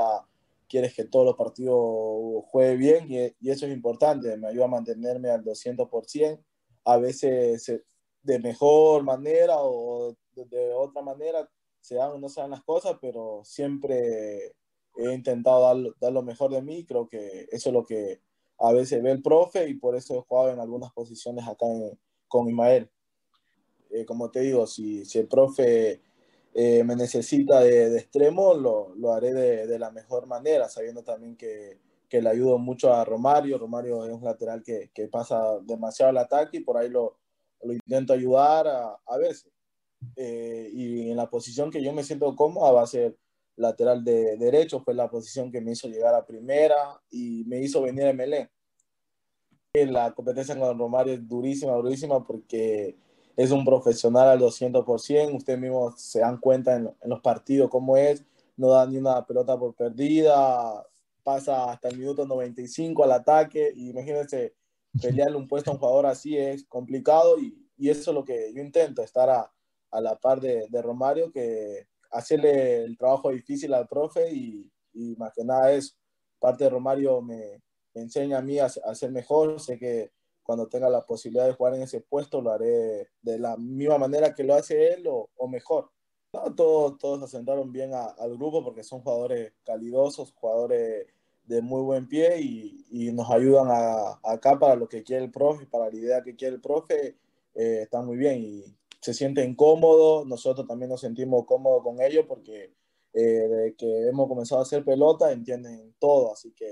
quieres 0.66 0.94
que 0.94 1.04
todos 1.04 1.26
los 1.26 1.36
partidos 1.36 1.76
juegue 2.46 2.76
bien 2.76 3.12
y, 3.12 3.46
y, 3.46 3.50
eso 3.50 3.66
es 3.66 3.72
importante, 3.74 4.38
me 4.38 4.48
ayuda 4.48 4.64
a 4.64 4.68
mantenerme 4.68 5.28
al 5.28 5.44
200%. 5.44 6.38
A 6.84 6.96
veces 6.96 7.62
se, 7.62 7.82
de 8.22 8.38
mejor 8.38 9.02
manera 9.02 9.56
o 9.58 10.14
de, 10.34 10.72
otra 10.74 11.02
manera 11.02 11.48
se 11.80 11.96
dan 11.96 12.12
o 12.12 12.18
no 12.18 12.28
se 12.28 12.40
dan 12.40 12.50
las 12.50 12.62
cosas, 12.62 12.96
pero 13.00 13.42
siempre 13.44 14.54
he 14.96 15.12
intentado 15.12 15.62
dar, 15.62 15.94
dar, 16.00 16.12
lo 16.12 16.22
mejor 16.22 16.52
de 16.52 16.62
mí. 16.62 16.84
Creo 16.84 17.08
que 17.08 17.46
eso 17.50 17.70
es 17.70 17.72
lo 17.72 17.84
que 17.84 18.20
a 18.58 18.72
veces 18.72 19.02
ve 19.02 19.12
el 19.12 19.22
profe 19.22 19.68
y 19.68 19.74
por 19.74 19.96
eso 19.96 20.18
he 20.18 20.22
jugado 20.22 20.52
en 20.52 20.60
algunas 20.60 20.92
posiciones 20.92 21.46
acá 21.46 21.66
con 22.28 22.48
Ismael. 22.48 22.90
Eh, 23.90 24.04
como 24.04 24.30
te 24.30 24.40
digo, 24.40 24.66
si, 24.66 25.04
si 25.04 25.18
el 25.18 25.28
profe 25.28 26.02
eh, 26.54 26.84
me 26.84 26.96
necesita 26.96 27.60
de, 27.60 27.90
de 27.90 27.98
extremo, 27.98 28.54
lo, 28.54 28.94
lo 28.96 29.12
haré 29.12 29.32
de, 29.32 29.66
de, 29.66 29.78
la 29.78 29.90
mejor 29.90 30.26
manera, 30.26 30.68
sabiendo 30.68 31.02
también 31.02 31.36
que, 31.36 31.78
que, 32.08 32.20
le 32.20 32.28
ayudo 32.28 32.58
mucho 32.58 32.92
a 32.92 33.04
Romario. 33.04 33.58
Romario 33.58 34.04
es 34.04 34.12
un 34.12 34.24
lateral 34.24 34.62
que, 34.62 34.90
que 34.92 35.08
pasa 35.08 35.58
demasiado 35.62 36.10
al 36.10 36.18
ataque 36.18 36.58
y 36.58 36.60
por 36.60 36.76
ahí 36.76 36.90
lo, 36.90 37.16
lo 37.62 37.72
intento 37.72 38.12
ayudar 38.12 38.66
a, 38.68 38.98
a 39.06 39.16
veces. 39.18 39.50
Eh, 40.16 40.70
y 40.72 41.10
en 41.10 41.16
la 41.16 41.28
posición 41.28 41.70
que 41.70 41.82
yo 41.82 41.92
me 41.92 42.04
siento 42.04 42.34
cómoda 42.36 42.72
va 42.72 42.82
a 42.82 42.86
ser 42.86 43.16
lateral 43.56 44.04
de 44.04 44.36
derecho, 44.36 44.80
fue 44.80 44.94
la 44.94 45.10
posición 45.10 45.50
que 45.50 45.60
me 45.60 45.72
hizo 45.72 45.88
llegar 45.88 46.14
a 46.14 46.24
primera 46.24 47.00
y 47.10 47.44
me 47.46 47.60
hizo 47.60 47.82
venir 47.82 48.06
a 48.06 48.12
Melé. 48.12 48.50
La 49.74 50.12
competencia 50.12 50.58
con 50.58 50.78
Romario 50.78 51.14
es 51.14 51.28
durísima, 51.28 51.72
durísima 51.72 52.24
porque 52.24 52.96
es 53.36 53.50
un 53.50 53.64
profesional 53.64 54.28
al 54.28 54.40
200%, 54.40 55.36
ustedes 55.36 55.58
mismos 55.60 56.00
se 56.00 56.20
dan 56.20 56.38
cuenta 56.38 56.76
en, 56.76 56.86
en 57.00 57.10
los 57.10 57.20
partidos 57.20 57.70
cómo 57.70 57.96
es, 57.96 58.24
no 58.56 58.70
da 58.70 58.86
ni 58.86 58.96
una 58.96 59.24
pelota 59.24 59.56
por 59.58 59.74
perdida, 59.74 60.84
pasa 61.22 61.70
hasta 61.70 61.88
el 61.88 61.98
minuto 61.98 62.26
95 62.26 63.04
al 63.04 63.12
ataque, 63.12 63.72
y 63.74 63.90
imagínense 63.90 64.54
pelearle 65.00 65.36
un 65.36 65.48
puesto 65.48 65.70
a 65.70 65.74
un 65.74 65.80
jugador 65.80 66.06
así 66.06 66.36
es 66.36 66.64
complicado 66.66 67.38
y, 67.38 67.68
y 67.76 67.90
eso 67.90 68.10
es 68.10 68.14
lo 68.14 68.24
que 68.24 68.52
yo 68.54 68.62
intento, 68.62 69.02
estar 69.02 69.28
a, 69.30 69.52
a 69.90 70.00
la 70.00 70.16
par 70.16 70.40
de, 70.40 70.66
de, 70.68 70.82
Romario, 70.82 71.30
que 71.30 71.86
hacerle 72.10 72.84
el 72.84 72.96
trabajo 72.98 73.30
difícil 73.30 73.72
al 73.74 73.88
profe 73.88 74.30
y, 74.32 74.70
y 74.92 75.16
más 75.16 75.32
que 75.34 75.44
nada 75.44 75.72
eso. 75.72 75.94
Parte 76.38 76.64
de 76.64 76.70
Romario 76.70 77.20
me, 77.20 77.62
me 77.94 78.02
enseña 78.02 78.38
a 78.38 78.42
mí 78.42 78.58
a, 78.58 78.66
a, 78.66 78.94
ser 78.94 79.10
mejor, 79.10 79.60
sé 79.60 79.78
que 79.78 80.10
cuando 80.42 80.68
tenga 80.68 80.88
la 80.88 81.04
posibilidad 81.04 81.46
de 81.46 81.52
jugar 81.52 81.74
en 81.74 81.82
ese 81.82 82.00
puesto 82.00 82.40
lo 82.40 82.50
haré 82.50 83.10
de 83.20 83.38
la 83.38 83.56
misma 83.56 83.98
manera 83.98 84.34
que 84.34 84.44
lo 84.44 84.54
hace 84.54 84.94
él 84.94 85.06
o, 85.06 85.30
o 85.36 85.48
mejor. 85.48 85.90
No, 86.32 86.54
todos, 86.54 86.98
todos 86.98 87.22
asentaron 87.22 87.72
bien 87.72 87.94
a, 87.94 88.06
al 88.06 88.36
grupo 88.36 88.62
porque 88.62 88.84
son 88.84 89.00
jugadores 89.00 89.52
calidosos, 89.64 90.32
jugadores 90.34 91.06
de 91.48 91.62
muy 91.62 91.82
buen 91.82 92.06
pie 92.06 92.40
y, 92.40 92.84
y 92.90 93.12
nos 93.12 93.30
ayudan 93.30 93.68
a, 93.70 94.20
acá 94.22 94.58
para 94.58 94.76
lo 94.76 94.86
que 94.86 95.02
quiere 95.02 95.24
el 95.24 95.30
profe, 95.30 95.66
para 95.66 95.88
la 95.90 95.96
idea 95.96 96.22
que 96.22 96.36
quiere 96.36 96.56
el 96.56 96.60
profe, 96.60 97.16
eh, 97.54 97.80
está 97.82 98.02
muy 98.02 98.18
bien 98.18 98.44
y 98.44 98.64
se 99.00 99.14
sienten 99.14 99.54
cómodos, 99.54 100.26
nosotros 100.26 100.66
también 100.66 100.90
nos 100.90 101.00
sentimos 101.00 101.46
cómodos 101.46 101.82
con 101.82 102.02
ellos 102.02 102.26
porque 102.28 102.74
eh, 103.14 103.20
desde 103.20 103.74
que 103.76 104.08
hemos 104.08 104.28
comenzado 104.28 104.60
a 104.60 104.64
hacer 104.64 104.84
pelota 104.84 105.32
entienden 105.32 105.94
todo, 105.98 106.32
así 106.32 106.52
que 106.52 106.70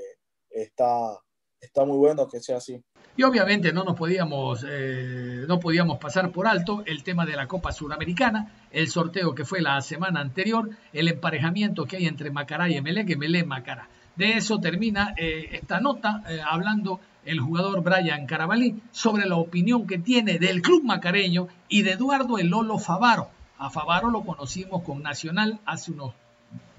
está, 0.50 1.18
está 1.58 1.84
muy 1.86 1.96
bueno 1.96 2.28
que 2.28 2.40
sea 2.40 2.58
así. 2.58 2.84
Y 3.16 3.22
obviamente 3.22 3.72
no 3.72 3.82
nos 3.82 3.96
podíamos, 3.96 4.62
eh, 4.68 5.46
no 5.48 5.58
podíamos 5.58 5.98
pasar 5.98 6.30
por 6.32 6.46
alto 6.46 6.82
el 6.84 7.02
tema 7.02 7.24
de 7.24 7.34
la 7.34 7.48
Copa 7.48 7.72
Suramericana, 7.72 8.68
el 8.70 8.88
sorteo 8.88 9.34
que 9.34 9.46
fue 9.46 9.62
la 9.62 9.80
semana 9.80 10.20
anterior, 10.20 10.68
el 10.92 11.08
emparejamiento 11.08 11.86
que 11.86 11.96
hay 11.96 12.06
entre 12.06 12.30
Macará 12.30 12.68
y 12.68 12.76
Emelec, 12.76 13.08
Emelec-Macará. 13.08 13.88
De 14.16 14.38
eso 14.38 14.58
termina 14.60 15.14
eh, 15.18 15.50
esta 15.52 15.78
nota 15.78 16.22
eh, 16.28 16.40
hablando 16.44 17.00
el 17.26 17.38
jugador 17.38 17.82
Brian 17.82 18.26
Carabalí 18.26 18.80
sobre 18.90 19.26
la 19.26 19.36
opinión 19.36 19.86
que 19.86 19.98
tiene 19.98 20.38
del 20.38 20.62
club 20.62 20.84
macareño 20.84 21.48
y 21.68 21.82
de 21.82 21.92
Eduardo 21.92 22.38
El 22.38 22.48
Lolo 22.48 22.78
Favaro. 22.78 23.28
A 23.58 23.68
Favaro 23.68 24.10
lo 24.10 24.24
conocimos 24.24 24.82
con 24.82 25.02
Nacional 25.02 25.60
hace 25.66 25.92
unos 25.92 26.14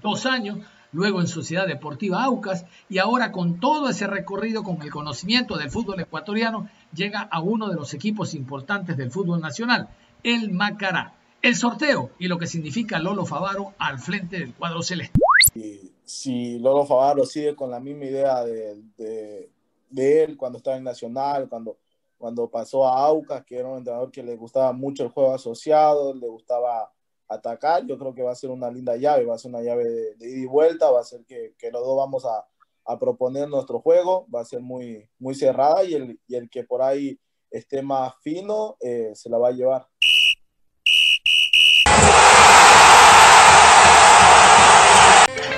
dos 0.02 0.26
años, 0.26 0.58
luego 0.90 1.20
en 1.20 1.28
Sociedad 1.28 1.66
Deportiva 1.66 2.24
Aucas 2.24 2.66
y 2.88 2.98
ahora 2.98 3.30
con 3.30 3.60
todo 3.60 3.88
ese 3.88 4.08
recorrido 4.08 4.64
con 4.64 4.82
el 4.82 4.90
conocimiento 4.90 5.56
del 5.58 5.70
fútbol 5.70 6.00
ecuatoriano 6.00 6.68
llega 6.92 7.20
a 7.20 7.40
uno 7.40 7.68
de 7.68 7.76
los 7.76 7.94
equipos 7.94 8.34
importantes 8.34 8.96
del 8.96 9.12
fútbol 9.12 9.40
nacional, 9.40 9.88
el 10.24 10.50
Macará. 10.50 11.14
El 11.40 11.54
sorteo 11.54 12.10
y 12.18 12.26
lo 12.26 12.36
que 12.38 12.48
significa 12.48 12.98
Lolo 12.98 13.24
Favaro 13.24 13.74
al 13.78 14.00
frente 14.00 14.40
del 14.40 14.54
cuadro 14.54 14.82
celeste 14.82 15.20
si 16.08 16.58
Lolo 16.58 16.86
Favaro 16.86 17.26
sigue 17.26 17.54
con 17.54 17.70
la 17.70 17.80
misma 17.80 18.06
idea 18.06 18.42
de, 18.42 18.82
de, 19.90 20.24
él 20.24 20.38
cuando 20.38 20.56
estaba 20.56 20.78
en 20.78 20.84
Nacional, 20.84 21.48
cuando, 21.48 21.76
cuando 22.16 22.48
pasó 22.50 22.86
a 22.86 23.04
Aucas, 23.04 23.44
que 23.44 23.58
era 23.58 23.68
un 23.68 23.78
entrenador 23.78 24.10
que 24.10 24.22
le 24.22 24.34
gustaba 24.36 24.72
mucho 24.72 25.02
el 25.02 25.10
juego 25.10 25.34
asociado, 25.34 26.14
le 26.14 26.26
gustaba 26.26 26.90
atacar, 27.28 27.84
yo 27.84 27.98
creo 27.98 28.14
que 28.14 28.22
va 28.22 28.32
a 28.32 28.36
ser 28.36 28.48
una 28.48 28.70
linda 28.70 28.96
llave, 28.96 29.26
va 29.26 29.34
a 29.34 29.38
ser 29.38 29.50
una 29.50 29.60
llave 29.60 29.84
de, 29.84 30.14
de 30.14 30.30
ida 30.30 30.38
y 30.38 30.46
vuelta, 30.46 30.90
va 30.90 31.00
a 31.00 31.04
ser 31.04 31.26
que, 31.26 31.54
que 31.58 31.70
los 31.70 31.84
dos 31.84 31.96
vamos 31.98 32.24
a, 32.24 32.46
a, 32.86 32.98
proponer 32.98 33.46
nuestro 33.46 33.80
juego, 33.80 34.26
va 34.34 34.40
a 34.40 34.46
ser 34.46 34.60
muy, 34.60 35.06
muy 35.18 35.34
cerrada 35.34 35.84
y 35.84 35.92
el, 35.92 36.18
y 36.26 36.36
el 36.36 36.48
que 36.48 36.64
por 36.64 36.80
ahí 36.80 37.20
esté 37.50 37.82
más 37.82 38.14
fino 38.22 38.78
eh, 38.80 39.12
se 39.14 39.28
la 39.28 39.36
va 39.36 39.48
a 39.48 39.52
llevar. 39.52 39.86